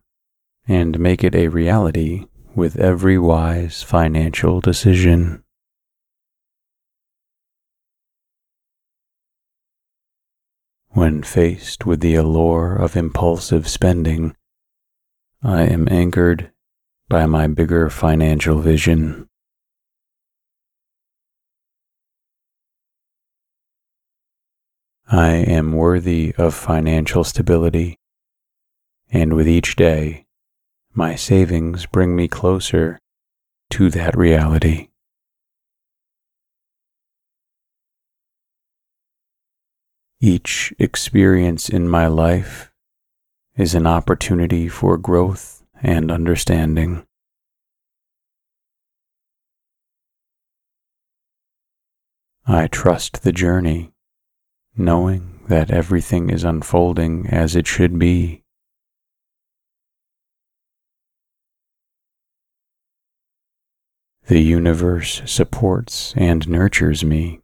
and 0.67 0.99
make 0.99 1.23
it 1.23 1.33
a 1.33 1.47
reality 1.47 2.27
with 2.53 2.77
every 2.77 3.17
wise 3.17 3.81
financial 3.81 4.61
decision. 4.61 5.43
When 10.89 11.23
faced 11.23 11.87
with 11.87 12.01
the 12.01 12.13
allure 12.13 12.75
of 12.75 12.95
impulsive 12.95 13.67
spending, 13.67 14.35
I 15.41 15.63
am 15.63 15.87
anchored 15.89 16.51
by 17.09 17.25
my 17.25 17.47
bigger 17.47 17.89
financial 17.89 18.59
vision. 18.59 19.27
I 25.13 25.31
am 25.33 25.73
worthy 25.73 26.33
of 26.37 26.55
financial 26.55 27.25
stability, 27.25 27.99
and 29.11 29.33
with 29.33 29.45
each 29.45 29.75
day, 29.75 30.25
my 30.93 31.15
savings 31.15 31.85
bring 31.85 32.15
me 32.15 32.29
closer 32.29 32.97
to 33.71 33.89
that 33.89 34.15
reality. 34.15 34.87
Each 40.21 40.73
experience 40.79 41.67
in 41.67 41.89
my 41.89 42.07
life 42.07 42.71
is 43.57 43.75
an 43.75 43.85
opportunity 43.85 44.69
for 44.69 44.97
growth 44.97 45.61
and 45.83 46.09
understanding. 46.09 47.05
I 52.47 52.67
trust 52.67 53.23
the 53.23 53.33
journey, 53.33 53.91
knowing 54.75 55.39
that 55.47 55.71
everything 55.71 56.29
is 56.29 56.43
unfolding 56.43 57.27
as 57.27 57.55
it 57.55 57.67
should 57.67 57.97
be. 57.99 58.43
The 64.27 64.39
universe 64.39 65.21
supports 65.25 66.13
and 66.15 66.47
nurtures 66.47 67.03
me 67.03 67.41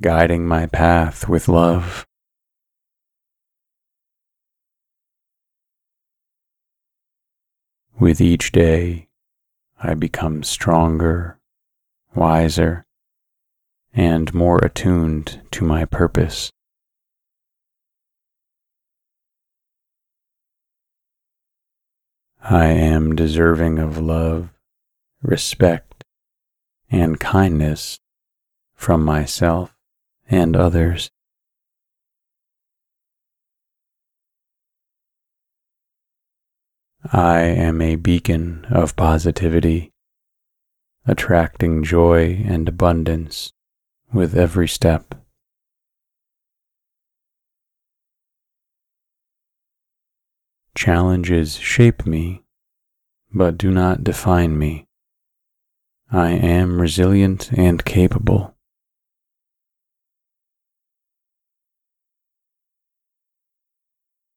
guiding 0.00 0.46
my 0.46 0.66
path 0.66 1.28
with 1.28 1.46
love. 1.48 2.06
With 7.98 8.20
each 8.20 8.50
day, 8.50 9.08
I 9.78 9.92
become 9.94 10.42
stronger, 10.42 11.38
wiser, 12.14 12.86
and 13.92 14.32
more 14.32 14.58
attuned 14.58 15.40
to 15.50 15.64
my 15.64 15.84
purpose. 15.84 16.52
I 22.42 22.66
am 22.66 23.14
deserving 23.14 23.78
of 23.78 23.98
love, 23.98 24.50
respect, 25.22 26.04
and 26.90 27.20
kindness 27.20 27.98
from 28.74 29.04
myself 29.04 29.76
and 30.28 30.56
others. 30.56 31.10
I 37.12 37.40
am 37.40 37.82
a 37.82 37.96
beacon 37.96 38.66
of 38.70 38.94
positivity, 38.94 39.90
attracting 41.06 41.82
joy 41.82 42.42
and 42.46 42.68
abundance 42.68 43.52
with 44.12 44.36
every 44.36 44.68
step. 44.68 45.14
Challenges 50.74 51.56
shape 51.56 52.06
me, 52.06 52.42
but 53.32 53.58
do 53.58 53.70
not 53.70 54.02
define 54.02 54.58
me. 54.58 54.86
I 56.10 56.30
am 56.30 56.80
resilient 56.80 57.52
and 57.52 57.84
capable. 57.84 58.56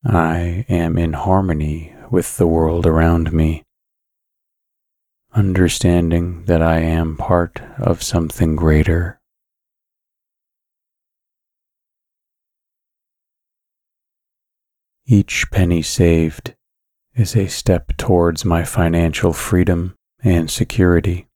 I 0.06 0.66
am 0.68 0.98
in 0.98 1.14
harmony 1.14 1.96
with 2.12 2.38
the 2.38 2.46
world 2.46 2.86
around 2.86 3.32
me, 3.32 3.64
understanding 5.34 6.44
that 6.46 6.62
I 6.62 6.80
am 6.80 7.16
part 7.16 7.62
of 7.80 8.04
something 8.04 8.56
greater. 8.58 9.20
Each 15.06 15.46
penny 15.52 15.82
saved 15.82 16.56
is 17.14 17.36
a 17.36 17.48
step 17.48 17.98
towards 17.98 18.46
my 18.46 18.64
financial 18.64 19.34
freedom 19.34 19.96
and 20.24 20.50
security. 20.50 21.28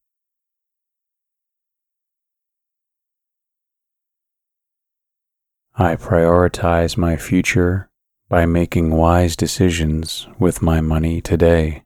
I 5.76 5.98
prioritize 5.98 6.98
my 6.98 7.18
future 7.18 7.90
by 8.30 8.46
making 8.46 8.92
wise 8.92 9.36
decisions 9.36 10.28
with 10.40 10.62
my 10.62 10.80
money 10.80 11.20
today. 11.20 11.84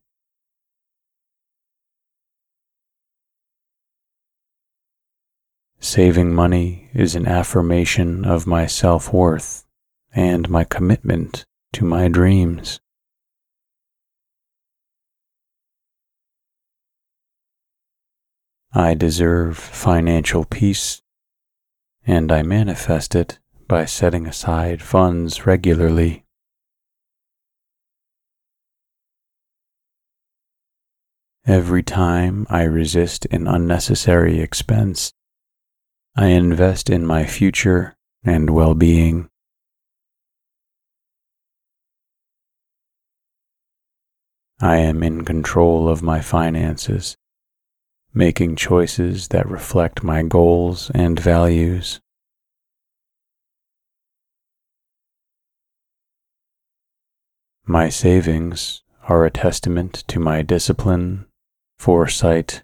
Saving 5.80 6.32
money 6.34 6.92
is 6.94 7.16
an 7.16 7.28
affirmation 7.28 8.24
of 8.24 8.46
my 8.46 8.68
self 8.68 9.12
worth 9.12 9.66
and 10.14 10.48
my 10.48 10.64
commitment 10.64 11.44
to 11.74 11.86
my 11.86 12.08
dreams. 12.08 12.80
I 18.74 18.94
deserve 18.94 19.58
financial 19.58 20.46
peace, 20.46 21.02
and 22.06 22.32
I 22.32 22.42
manifest 22.42 23.16
it 23.16 23.40
by 23.68 23.86
setting 23.86 24.28
aside 24.28 24.82
funds 24.82 25.46
regularly. 25.46 26.26
Every 31.46 31.82
time 31.84 32.46
I 32.50 32.64
resist 32.64 33.26
an 33.32 33.48
unnecessary 33.48 34.40
expense, 34.40 35.12
I 36.16 36.28
invest 36.28 36.90
in 36.90 37.06
my 37.06 37.26
future 37.26 37.96
and 38.24 38.52
well 38.52 38.76
being. 38.76 39.31
I 44.62 44.78
am 44.78 45.04
in 45.04 45.26
control 45.26 45.90
of 45.90 46.04
my 46.04 46.22
finances, 46.22 47.16
making 48.14 48.56
choices 48.56 49.30
that 49.30 49.50
reflect 49.50 50.04
my 50.04 50.24
goals 50.24 50.92
and 50.94 51.20
values. 51.20 52.00
My 57.66 57.90
savings 57.90 58.84
are 59.08 59.26
a 59.26 59.32
testament 59.32 60.04
to 60.08 60.20
my 60.20 60.42
discipline 60.42 61.26
foresight, 61.82 62.62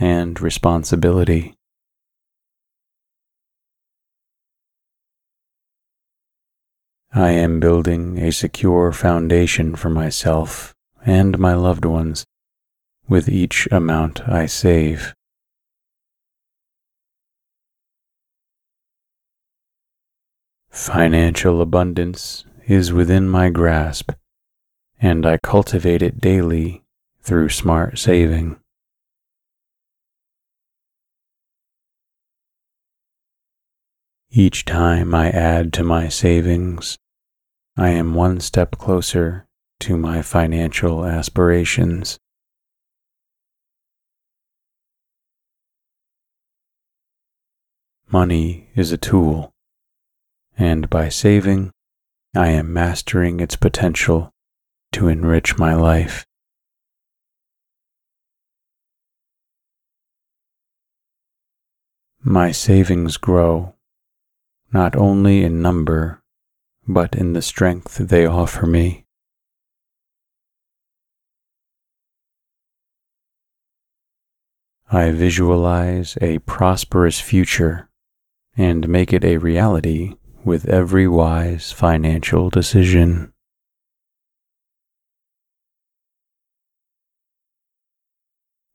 and 0.00 0.40
responsibility. 0.40 1.54
I 7.14 7.30
am 7.30 7.60
building 7.60 8.18
a 8.18 8.32
secure 8.32 8.90
foundation 8.90 9.76
for 9.76 9.90
myself 9.90 10.74
and 11.04 11.38
my 11.38 11.54
loved 11.54 11.84
ones 11.84 12.24
with 13.08 13.28
each 13.28 13.66
amount 13.70 14.28
I 14.28 14.46
save. 14.46 15.14
Financial 20.70 21.60
abundance 21.60 22.44
is 22.66 22.92
within 22.92 23.28
my 23.28 23.48
grasp, 23.48 24.12
and 25.00 25.26
I 25.26 25.38
cultivate 25.38 26.02
it 26.02 26.20
daily 26.20 26.84
through 27.20 27.48
smart 27.48 27.98
saving. 27.98 28.60
Each 34.30 34.64
time 34.64 35.14
I 35.14 35.30
add 35.30 35.72
to 35.72 35.82
my 35.82 36.08
savings, 36.08 36.98
I 37.76 37.88
am 37.90 38.14
one 38.14 38.40
step 38.40 38.78
closer 38.78 39.47
to 39.80 39.96
my 39.96 40.22
financial 40.22 41.04
aspirations. 41.04 42.18
Money 48.10 48.70
is 48.74 48.90
a 48.90 48.96
tool, 48.96 49.52
and 50.56 50.88
by 50.88 51.08
saving, 51.08 51.70
I 52.34 52.48
am 52.48 52.72
mastering 52.72 53.40
its 53.40 53.56
potential 53.56 54.30
to 54.92 55.08
enrich 55.08 55.58
my 55.58 55.74
life. 55.74 56.24
My 62.22 62.50
savings 62.50 63.16
grow, 63.16 63.74
not 64.72 64.96
only 64.96 65.44
in 65.44 65.62
number, 65.62 66.22
but 66.86 67.14
in 67.14 67.32
the 67.32 67.42
strength 67.42 67.96
they 67.96 68.26
offer 68.26 68.66
me. 68.66 69.04
I 74.90 75.10
visualize 75.10 76.16
a 76.22 76.38
prosperous 76.38 77.20
future 77.20 77.90
and 78.56 78.88
make 78.88 79.12
it 79.12 79.22
a 79.22 79.36
reality 79.36 80.14
with 80.44 80.66
every 80.66 81.06
wise 81.06 81.72
financial 81.72 82.48
decision. 82.48 83.34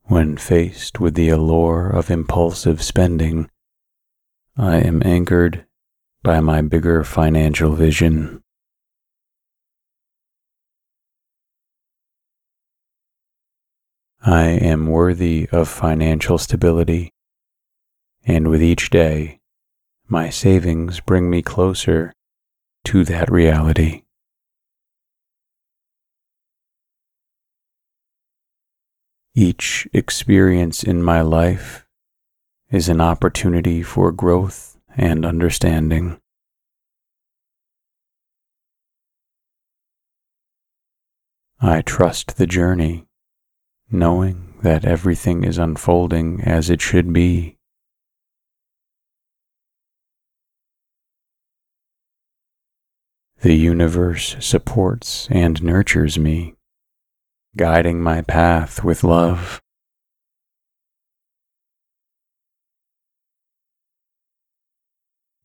When 0.03 0.37
faced 0.37 0.99
with 0.99 1.15
the 1.15 1.29
allure 1.29 1.89
of 1.89 2.11
impulsive 2.11 2.83
spending, 2.83 3.49
I 4.55 4.77
am 4.77 5.01
anchored 5.03 5.65
by 6.21 6.41
my 6.41 6.61
bigger 6.61 7.03
financial 7.03 7.73
vision. 7.73 8.43
I 14.25 14.51
am 14.51 14.87
worthy 14.87 15.49
of 15.51 15.67
financial 15.67 16.37
stability, 16.37 17.11
and 18.23 18.47
with 18.47 18.63
each 18.63 18.89
day, 18.89 19.41
my 20.07 20.29
savings 20.29 21.01
bring 21.01 21.29
me 21.29 21.41
closer 21.41 22.13
to 22.85 23.03
that 23.03 23.29
reality. 23.29 24.03
Each 29.35 29.89
experience 29.91 30.83
in 30.83 31.03
my 31.03 31.19
life 31.19 31.85
is 32.69 32.87
an 32.87 33.01
opportunity 33.01 33.83
for 33.83 34.13
growth 34.13 34.77
and 34.95 35.25
understanding. 35.25 36.17
I 41.59 41.81
trust 41.81 42.37
the 42.37 42.47
journey 42.47 43.05
knowing 43.91 44.53
that 44.61 44.85
everything 44.85 45.43
is 45.43 45.57
unfolding 45.57 46.41
as 46.41 46.69
it 46.69 46.81
should 46.81 47.11
be. 47.13 47.57
The 53.41 53.55
universe 53.55 54.37
supports 54.39 55.27
and 55.29 55.61
nurtures 55.61 56.17
me, 56.17 56.55
guiding 57.57 58.01
my 58.01 58.21
path 58.21 58.85
with 58.85 59.03
love. 59.03 59.61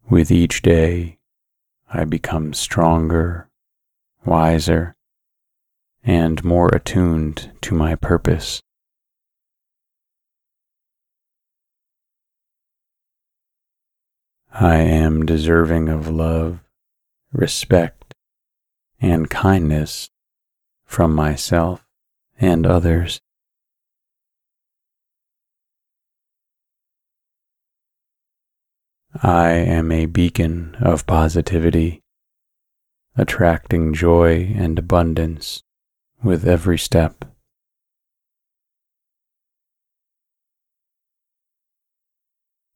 With 0.08 0.30
each 0.30 0.62
day, 0.62 1.18
I 1.92 2.04
become 2.04 2.54
stronger, 2.54 3.50
wiser, 4.24 4.94
and 6.08 6.42
more 6.42 6.70
attuned 6.74 7.52
to 7.60 7.74
my 7.74 7.94
purpose. 7.94 8.62
I 14.50 14.76
am 14.76 15.26
deserving 15.26 15.90
of 15.90 16.08
love, 16.08 16.60
respect, 17.30 18.14
and 18.98 19.28
kindness 19.28 20.08
from 20.86 21.14
myself 21.14 21.84
and 22.40 22.66
others. 22.66 23.20
I 29.22 29.50
am 29.50 29.92
a 29.92 30.06
beacon 30.06 30.74
of 30.80 31.06
positivity, 31.06 32.00
attracting 33.14 33.92
joy 33.92 34.54
and 34.56 34.78
abundance 34.78 35.62
with 36.22 36.46
every 36.46 36.78
step. 36.78 37.24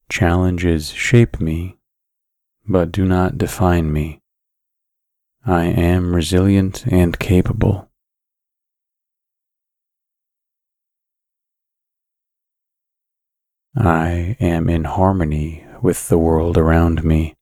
Challenges 0.09 0.91
shape 0.91 1.41
me, 1.41 1.79
but 2.69 2.93
do 2.93 3.05
not 3.05 3.39
define 3.39 3.93
me. 3.93 4.21
I 5.45 5.65
am 5.65 6.15
resilient 6.15 6.87
and 6.87 7.19
capable. 7.19 7.89
I 13.75 14.37
am 14.39 14.69
in 14.69 14.85
harmony 14.85 15.65
with 15.81 16.09
the 16.09 16.19
world 16.19 16.59
around 16.59 17.03
me, 17.03 17.35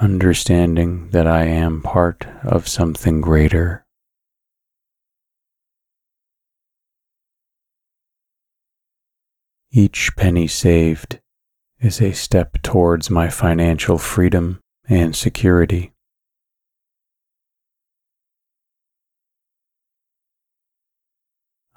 understanding 0.00 1.10
that 1.10 1.26
I 1.26 1.44
am 1.44 1.82
part 1.82 2.26
of 2.42 2.66
something 2.66 3.20
greater. 3.20 3.85
Each 9.78 10.16
penny 10.16 10.46
saved 10.46 11.20
is 11.80 12.00
a 12.00 12.12
step 12.12 12.62
towards 12.62 13.10
my 13.10 13.28
financial 13.28 13.98
freedom 13.98 14.58
and 14.88 15.14
security. 15.14 15.92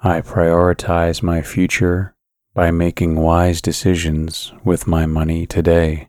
I 0.00 0.22
prioritize 0.22 1.22
my 1.22 1.42
future 1.42 2.14
by 2.54 2.70
making 2.70 3.16
wise 3.16 3.60
decisions 3.60 4.50
with 4.64 4.86
my 4.86 5.04
money 5.04 5.44
today. 5.44 6.08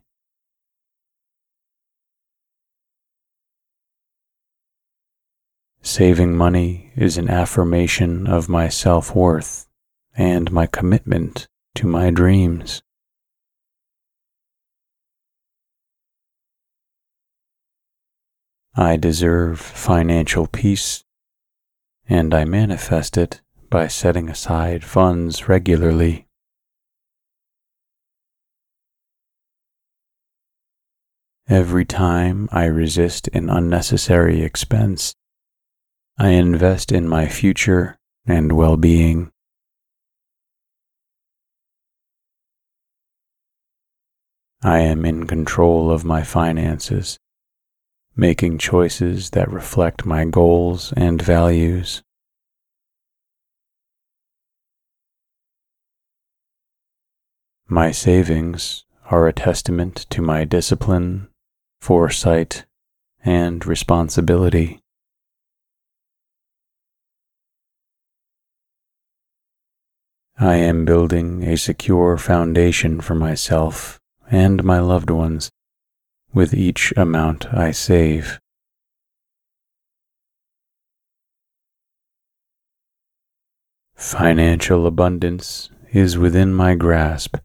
Saving 5.82 6.38
money 6.38 6.94
is 6.96 7.18
an 7.18 7.30
affirmation 7.30 8.28
of 8.28 8.48
my 8.48 8.70
self 8.70 9.14
worth 9.14 9.68
and 10.16 10.50
my 10.54 10.68
commitment 10.68 11.50
to 11.76 11.88
my 11.88 12.10
dreams. 12.10 12.82
I 18.76 18.96
deserve 18.96 19.60
financial 19.60 20.48
peace, 20.48 21.04
and 22.08 22.34
I 22.34 22.46
manifest 22.46 23.18
it 23.18 23.42
by 23.70 23.88
setting 23.88 24.30
aside 24.30 24.84
funds 24.84 25.50
regularly. 25.50 26.28
Every 31.50 31.84
time 31.84 32.48
I 32.54 32.66
resist 32.66 33.28
an 33.34 33.50
unnecessary 33.50 34.42
expense, 34.42 35.16
I 36.18 36.30
invest 36.30 36.94
in 36.94 37.10
my 37.10 37.28
future 37.28 37.98
and 38.26 38.54
well 38.54 38.78
being. 38.78 39.32
I 44.64 44.82
am 44.82 45.06
in 45.06 45.26
control 45.26 45.90
of 45.90 46.06
my 46.06 46.22
finances, 46.22 47.18
making 48.16 48.60
choices 48.60 49.32
that 49.32 49.52
reflect 49.52 50.06
my 50.06 50.24
goals 50.26 50.94
and 50.96 51.20
values. 51.20 52.04
My 57.68 57.90
savings 57.90 58.86
are 59.10 59.28
a 59.28 59.34
testament 59.34 60.06
to 60.12 60.22
my 60.22 60.44
discipline, 60.44 61.30
foresight, 61.80 62.66
and 63.26 63.66
responsibility. 63.66 64.80
I 70.38 70.58
am 70.58 70.86
building 70.86 71.42
a 71.48 71.58
secure 71.58 72.16
foundation 72.20 73.02
for 73.02 73.16
myself 73.16 74.01
and 74.32 74.64
my 74.64 74.80
loved 74.80 75.10
ones 75.10 75.52
with 76.34 76.54
each 76.54 76.94
amount 76.96 77.54
I 77.54 77.72
save. 77.72 78.40
Financial 83.94 84.88
abundance 84.88 85.70
is 85.92 86.18
within 86.18 86.54
my 86.54 86.76
grasp, 86.76 87.36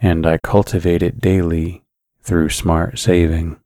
and 0.00 0.24
I 0.24 0.38
cultivate 0.38 1.02
it 1.02 1.20
daily 1.20 1.82
through 2.22 2.50
smart 2.50 3.00
saving. 3.00 3.58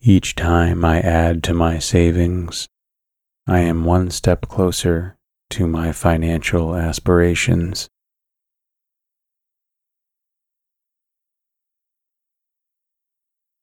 Each 0.00 0.34
time 0.36 0.84
I 0.84 1.00
add 1.00 1.42
to 1.44 1.54
my 1.54 1.78
savings, 1.78 2.68
I 3.46 3.60
am 3.60 3.84
one 3.84 4.10
step 4.10 4.42
closer 4.42 5.16
to 5.50 5.66
my 5.66 5.92
financial 5.92 6.74
aspirations. 6.76 7.88